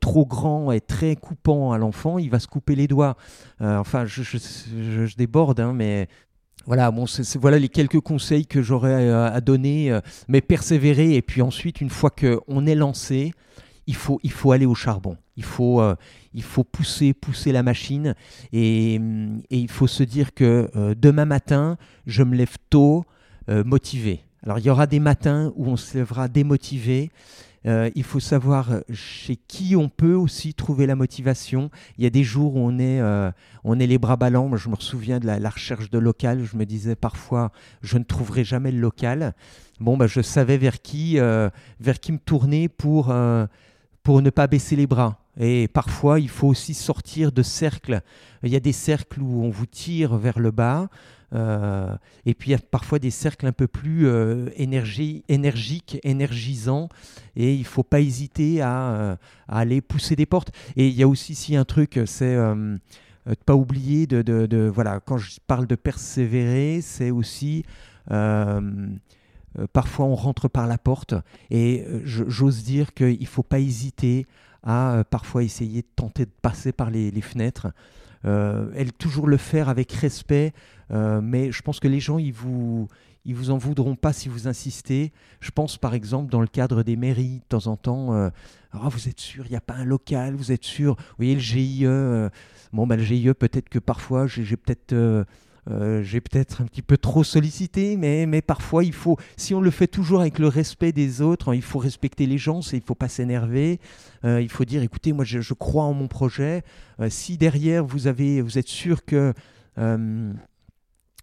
trop 0.00 0.26
grand 0.26 0.72
et 0.72 0.80
très 0.80 1.16
coupant 1.16 1.72
à 1.72 1.78
l'enfant, 1.78 2.18
il 2.18 2.30
va 2.30 2.38
se 2.38 2.46
couper 2.46 2.74
les 2.74 2.86
doigts. 2.86 3.16
enfin, 3.60 4.04
je, 4.06 4.22
je, 4.22 5.16
déborde, 5.16 5.60
hein, 5.60 5.72
mais 5.74 6.08
voilà, 6.70 6.92
bon, 6.92 7.04
voilà 7.40 7.58
les 7.58 7.68
quelques 7.68 7.98
conseils 7.98 8.46
que 8.46 8.62
j'aurais 8.62 9.08
euh, 9.08 9.28
à 9.28 9.40
donner, 9.40 9.90
euh, 9.90 10.00
mais 10.28 10.40
persévérer 10.40 11.16
et 11.16 11.20
puis 11.20 11.42
ensuite, 11.42 11.80
une 11.80 11.90
fois 11.90 12.10
qu'on 12.10 12.64
est 12.64 12.76
lancé, 12.76 13.32
il 13.88 13.96
faut, 13.96 14.20
il 14.22 14.30
faut 14.30 14.52
aller 14.52 14.66
au 14.66 14.76
charbon. 14.76 15.16
Il 15.36 15.42
faut, 15.42 15.80
euh, 15.80 15.96
il 16.32 16.44
faut 16.44 16.62
pousser, 16.62 17.12
pousser 17.12 17.50
la 17.50 17.64
machine 17.64 18.14
et, 18.52 18.94
et 19.50 19.58
il 19.58 19.68
faut 19.68 19.88
se 19.88 20.04
dire 20.04 20.32
que 20.32 20.70
demain 20.94 21.24
matin, 21.24 21.76
je 22.06 22.22
me 22.22 22.36
lève 22.36 22.54
tôt, 22.70 23.04
motivé. 23.48 24.22
Alors 24.44 24.60
il 24.60 24.64
y 24.64 24.70
aura 24.70 24.86
des 24.86 25.00
matins 25.00 25.52
où 25.56 25.66
on 25.66 25.76
se 25.76 25.98
lèvera 25.98 26.28
démotivé 26.28 27.10
euh, 27.66 27.90
il 27.94 28.04
faut 28.04 28.20
savoir 28.20 28.72
euh, 28.72 28.80
chez 28.92 29.36
qui 29.36 29.76
on 29.76 29.90
peut 29.90 30.14
aussi 30.14 30.54
trouver 30.54 30.86
la 30.86 30.96
motivation. 30.96 31.70
Il 31.98 32.04
y 32.04 32.06
a 32.06 32.10
des 32.10 32.24
jours 32.24 32.56
où 32.56 32.60
on 32.60 32.78
est, 32.78 33.00
euh, 33.00 33.30
on 33.64 33.78
est 33.78 33.86
les 33.86 33.98
bras 33.98 34.16
ballants. 34.16 34.56
je 34.56 34.68
me 34.70 34.76
souviens 34.76 35.20
de 35.20 35.26
la, 35.26 35.50
recherche 35.50 35.90
de 35.90 35.98
local. 35.98 36.44
Je 36.44 36.56
me 36.56 36.64
disais 36.64 36.96
parfois, 36.96 37.52
je 37.82 37.98
ne 37.98 38.04
trouverai 38.04 38.44
jamais 38.44 38.72
le 38.72 38.80
local. 38.80 39.34
Bon, 39.78 39.96
bah, 39.96 40.06
je 40.06 40.22
savais 40.22 40.56
vers 40.56 40.80
qui, 40.80 41.18
vers 41.18 42.00
qui 42.00 42.12
me 42.12 42.18
tourner 42.18 42.68
pour, 42.68 43.14
pour 44.02 44.22
ne 44.22 44.30
pas 44.30 44.46
baisser 44.46 44.76
les 44.76 44.86
bras. 44.86 45.18
Et 45.38 45.68
parfois, 45.68 46.20
il 46.20 46.28
faut 46.28 46.48
aussi 46.48 46.74
sortir 46.74 47.32
de 47.32 47.42
cercles. 47.42 48.02
Il 48.42 48.50
y 48.50 48.56
a 48.56 48.60
des 48.60 48.72
cercles 48.72 49.22
où 49.22 49.42
on 49.42 49.50
vous 49.50 49.66
tire 49.66 50.16
vers 50.16 50.38
le 50.38 50.50
bas. 50.50 50.88
Euh, 51.32 51.96
et 52.26 52.34
puis 52.34 52.50
il 52.50 52.52
y 52.52 52.56
a 52.56 52.58
parfois 52.58 52.98
des 52.98 53.10
cercles 53.10 53.46
un 53.46 53.52
peu 53.52 53.66
plus 53.66 54.06
euh, 54.06 54.48
énergiques, 54.56 55.98
énergisants, 56.02 56.88
et 57.36 57.54
il 57.54 57.60
ne 57.60 57.64
faut 57.64 57.82
pas 57.82 58.00
hésiter 58.00 58.62
euh, 58.62 58.64
à, 59.14 59.18
aller 59.48 59.80
pousser 59.80 60.16
des 60.16 60.26
portes. 60.26 60.50
Et 60.76 60.88
il 60.88 60.94
y 60.94 61.02
a 61.02 61.08
aussi 61.08 61.32
ici 61.32 61.56
un 61.56 61.64
truc, 61.64 62.00
c'est 62.06 62.36
ne 62.36 62.78
pas 63.46 63.54
oublier 63.54 64.06
de, 64.06 64.72
Voilà, 64.74 65.00
quand 65.00 65.18
je 65.18 65.38
parle 65.46 65.66
de 65.66 65.76
persévérer, 65.76 66.80
c'est 66.80 67.10
aussi... 67.10 67.64
parfois 69.72 70.06
on 70.06 70.14
rentre 70.14 70.48
par 70.48 70.68
la 70.68 70.78
porte 70.78 71.14
et 71.50 71.84
j'ose 72.04 72.62
dire 72.62 72.94
qu'il 72.94 73.20
ne 73.20 73.26
faut 73.26 73.42
pas 73.42 73.58
hésiter 73.58 74.26
à 74.62 75.04
parfois 75.10 75.42
essayer 75.42 75.82
de 75.82 75.88
tenter 75.96 76.24
de 76.24 76.30
passer 76.42 76.72
par 76.72 76.90
les, 76.90 77.10
les 77.10 77.20
fenêtres. 77.20 77.68
elle 78.24 78.92
toujours 78.98 79.26
le 79.26 79.36
faire 79.36 79.68
avec 79.68 79.92
respect, 79.92 80.52
euh, 80.90 81.20
mais 81.20 81.52
je 81.52 81.62
pense 81.62 81.80
que 81.80 81.88
les 81.88 82.00
gens, 82.00 82.18
ils 82.18 82.32
vous, 82.32 82.88
ils 83.24 83.34
vous 83.34 83.50
en 83.50 83.58
voudront 83.58 83.96
pas 83.96 84.12
si 84.12 84.28
vous 84.28 84.48
insistez. 84.48 85.12
Je 85.40 85.50
pense 85.50 85.76
par 85.76 85.94
exemple 85.94 86.30
dans 86.30 86.40
le 86.40 86.46
cadre 86.46 86.82
des 86.82 86.96
mairies, 86.96 87.38
de 87.38 87.44
temps 87.48 87.66
en 87.66 87.76
temps, 87.76 88.14
euh, 88.14 88.30
ah, 88.72 88.88
vous 88.88 89.08
êtes 89.08 89.20
sûr, 89.20 89.44
il 89.46 89.50
n'y 89.50 89.56
a 89.56 89.60
pas 89.60 89.74
un 89.74 89.84
local, 89.84 90.34
vous 90.34 90.52
êtes 90.52 90.64
sûr, 90.64 90.96
vous 90.96 91.16
voyez 91.18 91.34
le 91.34 91.40
GIE, 91.40 91.86
euh, 91.86 92.28
bon 92.72 92.86
ben, 92.86 92.96
le 92.96 93.04
GIE 93.04 93.32
peut-être 93.34 93.68
que 93.68 93.78
parfois 93.78 94.26
j'ai 94.26 94.56
peut-être... 94.56 95.26
j'ai 96.02 96.20
peut-être 96.20 96.62
un 96.62 96.64
petit 96.64 96.82
peu 96.82 96.96
trop 96.96 97.22
sollicité, 97.22 97.96
mais, 97.96 98.26
mais 98.26 98.42
parfois 98.42 98.82
il 98.82 98.92
faut, 98.92 99.16
si 99.36 99.54
on 99.54 99.60
le 99.60 99.70
fait 99.70 99.86
toujours 99.86 100.20
avec 100.20 100.40
le 100.40 100.48
respect 100.48 100.90
des 100.90 101.22
autres, 101.22 101.54
il 101.54 101.62
faut 101.62 101.78
respecter 101.78 102.26
les 102.26 102.38
gens, 102.38 102.60
il 102.72 102.80
ne 102.80 102.84
faut 102.84 102.96
pas 102.96 103.08
s'énerver, 103.08 103.78
il 104.24 104.48
faut 104.48 104.64
dire 104.64 104.82
écoutez, 104.82 105.12
moi 105.12 105.24
je, 105.24 105.40
je 105.40 105.54
crois 105.54 105.84
en 105.84 105.92
mon 105.92 106.08
projet, 106.08 106.64
si 107.08 107.36
derrière 107.38 107.84
vous, 107.84 108.08
avez, 108.08 108.42
vous 108.42 108.58
êtes 108.58 108.66
sûr 108.66 109.04
que 109.04 109.32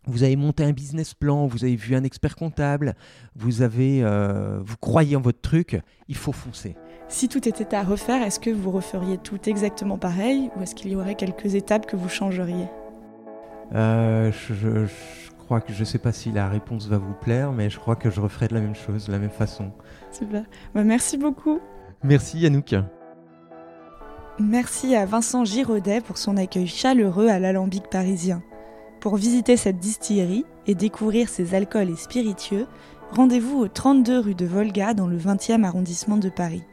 vous 0.07 0.23
avez 0.23 0.35
monté 0.35 0.63
un 0.63 0.71
business 0.71 1.13
plan, 1.13 1.45
vous 1.45 1.63
avez 1.63 1.75
vu 1.75 1.95
un 1.95 2.03
expert 2.03 2.35
comptable, 2.35 2.95
vous 3.35 3.61
avez, 3.61 4.03
euh, 4.03 4.59
vous 4.63 4.77
croyez 4.77 5.15
en 5.15 5.21
votre 5.21 5.41
truc, 5.41 5.79
il 6.07 6.15
faut 6.15 6.31
foncer. 6.31 6.75
Si 7.09 7.29
tout 7.29 7.47
était 7.47 7.75
à 7.75 7.83
refaire, 7.83 8.21
est-ce 8.21 8.39
que 8.39 8.49
vous 8.49 8.71
referiez 8.71 9.17
tout 9.17 9.39
exactement 9.47 9.97
pareil 9.97 10.49
ou 10.55 10.63
est-ce 10.63 10.75
qu'il 10.75 10.91
y 10.91 10.95
aurait 10.95 11.15
quelques 11.15 11.55
étapes 11.55 11.85
que 11.85 11.95
vous 11.95 12.09
changeriez? 12.09 12.67
Euh, 13.75 14.31
je, 14.49 14.87
crois 15.37 15.61
que 15.61 15.71
je 15.71 15.79
ne 15.79 15.85
sais 15.85 15.99
pas 15.99 16.11
si 16.11 16.31
la 16.31 16.49
réponse 16.49 16.87
va 16.87 16.97
vous 16.97 17.13
plaire, 17.13 17.51
mais 17.51 17.69
je 17.69 17.79
crois 17.79 17.95
que 17.95 18.09
je 18.09 18.19
referais 18.19 18.47
de 18.47 18.53
la 18.53 18.61
même 18.61 18.75
chose, 18.75 19.07
de 19.07 19.11
la 19.11 19.19
même 19.19 19.29
façon. 19.29 19.71
Super. 20.11 20.43
Bah, 20.73 20.83
merci 20.83 21.17
beaucoup. 21.17 21.59
Merci 22.03 22.39
Yannouk. 22.39 22.75
Merci 24.39 24.95
à 24.95 25.05
Vincent 25.05 25.45
Giraudet 25.45 26.01
pour 26.01 26.17
son 26.17 26.37
accueil 26.37 26.67
chaleureux 26.67 27.27
à 27.27 27.39
l'Alambic 27.39 27.89
parisien. 27.89 28.43
Pour 28.99 29.15
visiter 29.15 29.57
cette 29.57 29.77
distillerie 29.77 30.45
et 30.65 30.75
découvrir 30.75 31.29
ses 31.29 31.53
alcools 31.53 31.89
et 31.89 31.95
spiritueux, 31.95 32.67
rendez-vous 33.11 33.59
au 33.59 33.67
32 33.67 34.19
rue 34.19 34.35
de 34.35 34.45
Volga 34.45 34.93
dans 34.93 35.07
le 35.07 35.17
20e 35.17 35.63
arrondissement 35.63 36.17
de 36.17 36.29
Paris. 36.29 36.63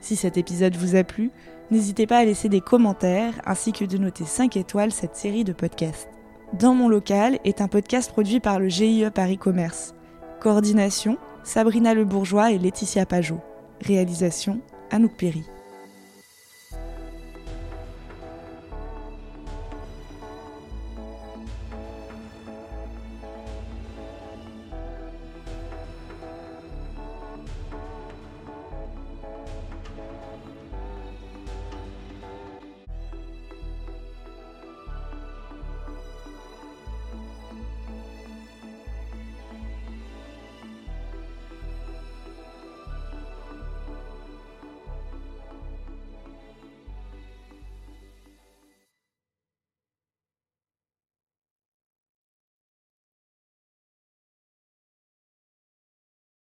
Si 0.00 0.16
cet 0.16 0.36
épisode 0.36 0.76
vous 0.76 0.96
a 0.96 1.04
plu, 1.04 1.30
n'hésitez 1.70 2.06
pas 2.06 2.18
à 2.18 2.24
laisser 2.24 2.48
des 2.48 2.60
commentaires 2.60 3.34
ainsi 3.44 3.72
que 3.72 3.84
de 3.84 3.98
noter 3.98 4.24
5 4.24 4.56
étoiles 4.56 4.92
cette 4.92 5.16
série 5.16 5.44
de 5.44 5.52
podcasts. 5.52 6.08
Dans 6.58 6.74
mon 6.74 6.88
local 6.88 7.38
est 7.44 7.60
un 7.60 7.68
podcast 7.68 8.10
produit 8.10 8.40
par 8.40 8.58
le 8.58 8.68
GIE 8.68 9.04
Paris 9.14 9.38
Commerce. 9.38 9.94
Coordination 10.40 11.18
Sabrina 11.44 11.94
Le 11.94 12.04
Bourgeois 12.04 12.52
et 12.52 12.58
Laetitia 12.58 13.04
Pajot. 13.04 13.40
Réalisation 13.82 14.60
Anouk 14.90 15.12
Perry. 15.16 15.44